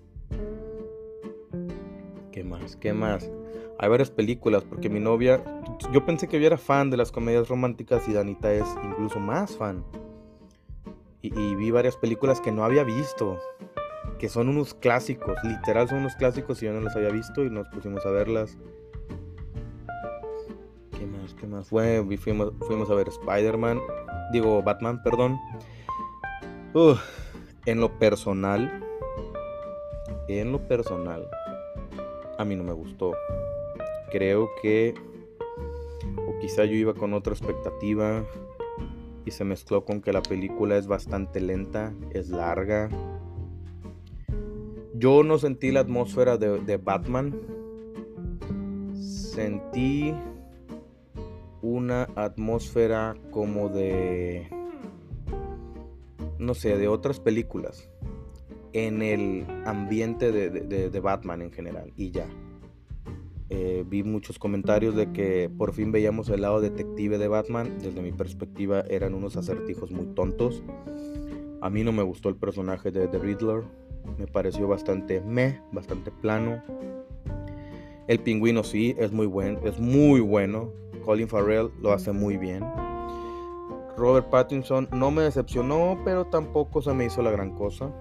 ¿Qué 2.31 2.43
más? 2.43 2.75
¿Qué 2.75 2.93
más? 2.93 3.31
Hay 3.79 3.89
varias 3.89 4.11
películas, 4.11 4.63
porque 4.63 4.89
mi 4.89 4.99
novia, 4.99 5.43
yo 5.91 6.05
pensé 6.05 6.27
que 6.27 6.39
yo 6.39 6.47
era 6.47 6.57
fan 6.57 6.89
de 6.89 6.97
las 6.97 7.11
comedias 7.11 7.47
románticas 7.47 8.07
y 8.07 8.13
Danita 8.13 8.51
es 8.51 8.65
incluso 8.83 9.19
más 9.19 9.55
fan. 9.55 9.83
Y, 11.21 11.55
vi 11.55 11.71
varias 11.71 11.97
películas 11.97 12.39
que 12.39 12.51
no 12.51 12.63
había 12.63 12.83
visto, 12.83 13.37
que 14.17 14.29
son 14.29 14.47
unos 14.47 14.73
clásicos, 14.73 15.37
literal 15.43 15.89
son 15.89 15.99
unos 15.99 16.15
clásicos 16.15 16.61
y 16.61 16.67
yo 16.67 16.73
no 16.73 16.79
las 16.79 16.95
había 16.95 17.09
visto 17.09 17.43
y 17.43 17.49
nos 17.49 17.67
pusimos 17.67 18.05
a 18.05 18.11
verlas. 18.11 18.57
¿Qué 20.97 21.05
más? 21.05 21.33
¿Qué 21.33 21.47
más? 21.47 21.67
Fue, 21.67 22.05
fuimos, 22.17 22.53
fuimos 22.61 22.89
a 22.89 22.93
ver 22.93 23.09
Spider-Man, 23.09 23.81
digo 24.31 24.63
Batman, 24.63 25.01
perdón 25.03 25.37
en 27.65 27.79
lo 27.79 27.97
personal, 27.97 28.83
en 30.27 30.51
lo 30.51 30.59
personal, 30.67 31.27
a 32.37 32.45
mí 32.45 32.55
no 32.55 32.63
me 32.63 32.73
gustó. 32.73 33.13
Creo 34.11 34.49
que, 34.61 34.93
o 36.15 36.39
quizá 36.39 36.65
yo 36.65 36.73
iba 36.73 36.93
con 36.93 37.13
otra 37.13 37.33
expectativa 37.33 38.25
y 39.25 39.31
se 39.31 39.43
mezcló 39.43 39.83
con 39.83 40.01
que 40.01 40.13
la 40.13 40.21
película 40.21 40.77
es 40.77 40.87
bastante 40.87 41.41
lenta, 41.41 41.93
es 42.11 42.29
larga. 42.29 42.89
Yo 44.93 45.23
no 45.23 45.37
sentí 45.37 45.71
la 45.71 45.81
atmósfera 45.81 46.37
de, 46.37 46.77
Batman. 46.77 47.39
Sentí 48.93 50.13
una 51.61 52.07
atmósfera 52.15 53.15
como 53.31 53.69
de 53.69 54.49
no 56.39 56.53
sé, 56.53 56.77
de 56.77 56.87
otras 56.87 57.19
películas 57.19 57.89
en 58.73 59.01
el 59.01 59.45
ambiente 59.65 60.31
de, 60.31 60.99
Batman 60.99 61.41
en 61.41 61.51
general 61.51 61.91
y 61.95 62.11
ya. 62.11 62.27
Eh, 63.59 63.83
vi 63.87 64.03
muchos 64.03 64.37
comentarios 64.37 64.95
de 64.95 65.11
que 65.11 65.49
por 65.49 65.73
fin 65.73 65.91
veíamos 65.91 66.29
el 66.29 66.41
lado 66.41 66.61
detective 66.61 67.17
de 67.17 67.27
Batman. 67.27 67.79
Desde 67.81 68.03
mi 68.03 68.11
perspectiva 68.11 68.81
eran 68.87 69.15
unos 69.15 69.35
acertijos 69.35 69.89
muy 69.89 70.05
tontos. 70.13 70.61
A 71.61 71.71
mí 71.71 71.83
no 71.83 71.91
me 71.91 72.03
gustó 72.03 72.29
el 72.29 72.35
personaje 72.35 72.91
de 72.91 73.07
The 73.07 73.17
Riddler. 73.17 73.63
Me 74.19 74.27
pareció 74.27 74.67
bastante 74.67 75.21
meh, 75.21 75.59
bastante 75.71 76.11
plano. 76.11 76.61
El 78.07 78.19
pingüino 78.19 78.63
sí, 78.63 78.95
es 78.99 79.11
muy 79.11 79.25
buen, 79.25 79.57
es 79.63 79.79
muy 79.79 80.19
bueno. 80.19 80.71
Colin 81.03 81.27
Farrell 81.27 81.71
lo 81.81 81.93
hace 81.93 82.11
muy 82.11 82.37
bien. 82.37 82.63
Robert 83.97 84.29
Pattinson 84.29 84.87
no 84.91 85.09
me 85.09 85.23
decepcionó, 85.23 85.99
pero 86.05 86.25
tampoco 86.25 86.83
se 86.83 86.93
me 86.93 87.05
hizo 87.05 87.23
la 87.23 87.31
gran 87.31 87.55
cosa. 87.55 87.91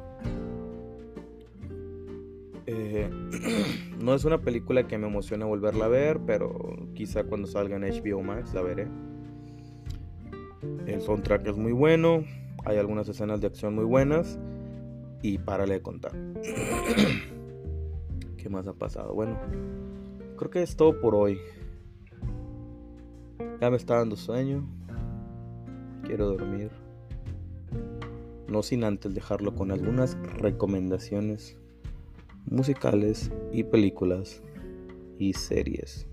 Eh, 2.67 3.09
no 4.07 4.15
es 4.15 4.25
una 4.25 4.41
película 4.41 4.87
que 4.87 4.97
me 4.99 5.09
emociona 5.09 5.47
volverla 5.47 5.87
a 5.87 5.89
ver, 5.89 6.21
pero 6.25 6.89
quizá 6.95 7.25
cuando 7.25 7.49
salga 7.49 7.75
en 7.75 7.83
HBO 7.83 8.23
Max 8.23 8.55
la 8.55 8.63
veré. 8.63 8.87
El 10.87 11.01
soundtrack 11.01 11.49
es 11.49 11.57
muy 11.57 11.73
bueno, 11.73 12.23
hay 12.65 12.79
algunas 12.79 13.09
escenas 13.09 13.41
de 13.41 13.49
acción 13.49 13.75
muy 13.75 13.85
buenas 13.85 14.39
y 15.23 15.39
párale 15.39 15.75
de 15.75 15.83
contar. 15.83 16.13
¿Qué 18.37 18.49
más 18.49 18.69
ha 18.69 18.75
pasado? 18.75 19.13
Bueno, 19.13 19.41
creo 20.37 20.51
que 20.53 20.63
es 20.63 20.77
todo 20.77 21.01
por 21.01 21.17
hoy. 21.17 21.41
Ya 23.61 23.71
me 23.71 23.77
está 23.77 23.97
dando 23.97 24.15
sueño. 24.15 24.69
quiero 26.05 26.29
dormir. 26.29 26.71
No 28.47 28.63
sin 28.63 28.85
antes 28.85 29.13
dejarlo 29.13 29.57
con 29.57 29.73
algunas 29.73 30.17
recomendaciones 30.39 31.59
musicales 32.47 33.31
y 33.53 33.65
películas 33.65 34.43
y 35.19 35.33
series. 35.33 36.09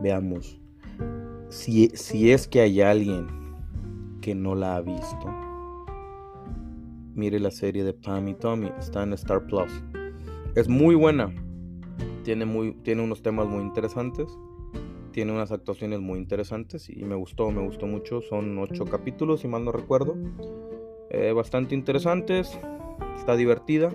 Veamos. 0.00 0.60
Si, 1.48 1.88
si 1.94 2.32
es 2.32 2.48
que 2.48 2.60
hay 2.60 2.80
alguien 2.80 3.26
que 4.20 4.34
no 4.34 4.54
la 4.54 4.76
ha 4.76 4.80
visto, 4.80 5.26
mire 7.14 7.38
la 7.38 7.50
serie 7.50 7.84
de 7.84 7.92
Pam 7.92 8.28
y 8.28 8.34
Tommy. 8.34 8.70
Está 8.78 9.02
en 9.02 9.12
Star 9.12 9.46
Plus. 9.46 9.70
Es 10.54 10.68
muy 10.68 10.94
buena. 10.94 11.32
Tiene, 12.24 12.44
muy, 12.44 12.72
tiene 12.82 13.02
unos 13.02 13.22
temas 13.22 13.46
muy 13.46 13.62
interesantes. 13.62 14.26
Tiene 15.12 15.32
unas 15.32 15.52
actuaciones 15.52 16.00
muy 16.00 16.18
interesantes 16.18 16.90
y 16.90 17.04
me 17.04 17.14
gustó, 17.14 17.50
me 17.50 17.62
gustó 17.62 17.86
mucho. 17.86 18.20
Son 18.20 18.58
ocho 18.58 18.84
capítulos, 18.84 19.40
si 19.40 19.48
mal 19.48 19.64
no 19.64 19.70
recuerdo. 19.70 20.16
Eh, 21.10 21.32
bastante 21.32 21.74
interesantes. 21.74 22.58
Está 23.16 23.36
divertida. 23.36 23.90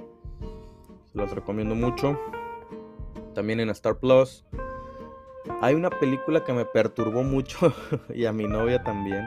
Las 1.19 1.32
recomiendo 1.32 1.75
mucho. 1.75 2.17
También 3.36 3.60
en 3.60 3.69
Star 3.71 3.97
Plus. 3.97 4.45
Hay 5.62 5.75
una 5.75 5.89
película 5.89 6.45
que 6.45 6.53
me 6.53 6.63
perturbó 6.63 7.23
mucho 7.23 7.73
y 8.13 8.25
a 8.25 8.32
mi 8.32 8.47
novia 8.47 8.84
también. 8.84 9.25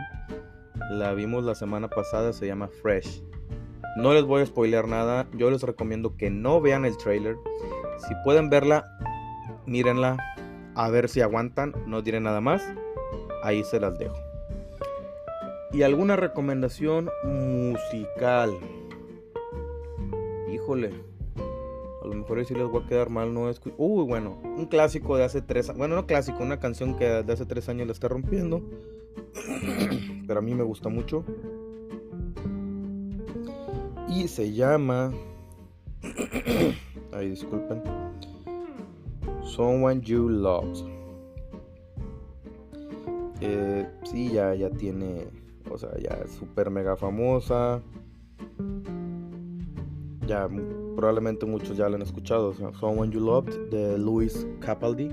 La 0.90 1.12
vimos 1.12 1.44
la 1.44 1.54
semana 1.54 1.88
pasada, 1.88 2.32
se 2.32 2.46
llama 2.46 2.68
Fresh. 2.68 3.22
No 3.98 4.14
les 4.14 4.24
voy 4.24 4.40
a 4.40 4.46
spoilear 4.46 4.88
nada, 4.88 5.26
yo 5.34 5.50
les 5.50 5.62
recomiendo 5.62 6.16
que 6.16 6.30
no 6.30 6.62
vean 6.62 6.86
el 6.86 6.96
trailer. 6.96 7.36
Si 7.98 8.14
pueden 8.24 8.48
verla, 8.48 8.86
mírenla, 9.66 10.16
a 10.74 10.88
ver 10.88 11.10
si 11.10 11.20
aguantan, 11.20 11.74
no 11.86 12.00
diré 12.00 12.20
nada 12.20 12.40
más. 12.40 12.62
Ahí 13.42 13.62
se 13.64 13.78
las 13.78 13.98
dejo. 13.98 14.16
¿Y 15.72 15.82
alguna 15.82 16.16
recomendación 16.16 17.10
musical? 17.24 18.58
Híjole, 20.50 20.90
a 22.12 22.14
lo 22.14 22.20
mejor 22.20 22.44
si 22.44 22.54
les 22.54 22.68
voy 22.68 22.82
a 22.82 22.86
quedar 22.86 23.08
mal, 23.08 23.32
no 23.32 23.48
es... 23.48 23.60
Uy, 23.78 24.04
bueno, 24.04 24.38
un 24.44 24.66
clásico 24.66 25.16
de 25.16 25.24
hace 25.24 25.40
tres 25.40 25.70
años. 25.70 25.78
Bueno, 25.78 25.96
no 25.96 26.06
clásico, 26.06 26.42
una 26.42 26.60
canción 26.60 26.94
que 26.96 27.06
de 27.06 27.32
hace 27.32 27.46
tres 27.46 27.70
años 27.70 27.86
la 27.86 27.94
está 27.94 28.08
rompiendo. 28.08 28.62
Pero 30.26 30.38
a 30.38 30.42
mí 30.42 30.54
me 30.54 30.62
gusta 30.62 30.90
mucho. 30.90 31.24
Y 34.08 34.28
se 34.28 34.52
llama. 34.52 35.10
Ay, 37.12 37.30
disculpen. 37.30 37.82
Someone 39.42 40.02
You 40.02 40.28
Love. 40.28 40.84
Eh, 43.40 43.88
sí, 44.04 44.30
ya, 44.30 44.54
ya 44.54 44.68
tiene. 44.68 45.28
O 45.70 45.78
sea, 45.78 45.96
ya 45.98 46.18
es 46.22 46.32
súper 46.32 46.68
mega 46.68 46.94
famosa. 46.94 47.80
Ya, 50.32 50.48
probablemente 50.96 51.44
muchos 51.44 51.76
ya 51.76 51.90
la 51.90 51.96
han 51.96 52.00
escuchado. 52.00 52.54
Someone 52.80 53.12
You 53.12 53.20
Loved 53.20 53.68
de 53.68 53.98
Louis 53.98 54.46
Capaldi. 54.60 55.10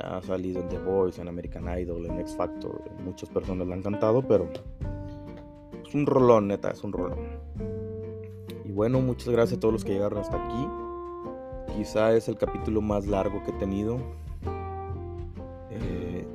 Ha 0.00 0.22
salido 0.22 0.62
en 0.62 0.68
The 0.70 0.78
Voice, 0.78 1.20
en 1.20 1.28
American 1.28 1.64
Idol, 1.78 2.06
en 2.06 2.18
X 2.20 2.34
Factor. 2.34 2.82
Muchas 3.04 3.28
personas 3.28 3.68
la 3.68 3.74
han 3.74 3.82
cantado, 3.82 4.26
pero 4.26 4.48
es 5.86 5.94
un 5.94 6.06
rolón, 6.06 6.48
neta, 6.48 6.70
es 6.70 6.82
un 6.82 6.94
rolón. 6.94 7.18
Y 8.64 8.72
bueno, 8.72 8.98
muchas 9.02 9.28
gracias 9.28 9.58
a 9.58 9.60
todos 9.60 9.74
los 9.74 9.84
que 9.84 9.92
llegaron 9.92 10.20
hasta 10.20 10.42
aquí. 10.42 11.76
Quizá 11.76 12.14
es 12.14 12.28
el 12.28 12.38
capítulo 12.38 12.80
más 12.80 13.06
largo 13.06 13.42
que 13.44 13.50
he 13.50 13.58
tenido. 13.58 13.98
Eh, 15.70 16.26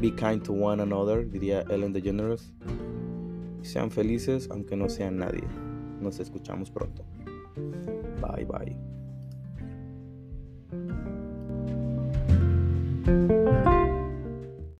be 0.00 0.12
kind 0.12 0.42
to 0.42 0.52
one 0.52 0.82
another, 0.82 1.30
diría 1.30 1.62
Ellen 1.70 1.92
DeGeneres 1.92 2.52
sean 3.62 3.90
felices 3.90 4.48
aunque 4.50 4.76
no 4.76 4.88
sean 4.88 5.18
nadie. 5.18 5.44
Nos 6.00 6.20
escuchamos 6.20 6.70
pronto. 6.70 7.04
Bye 8.20 8.44
bye. 8.44 8.76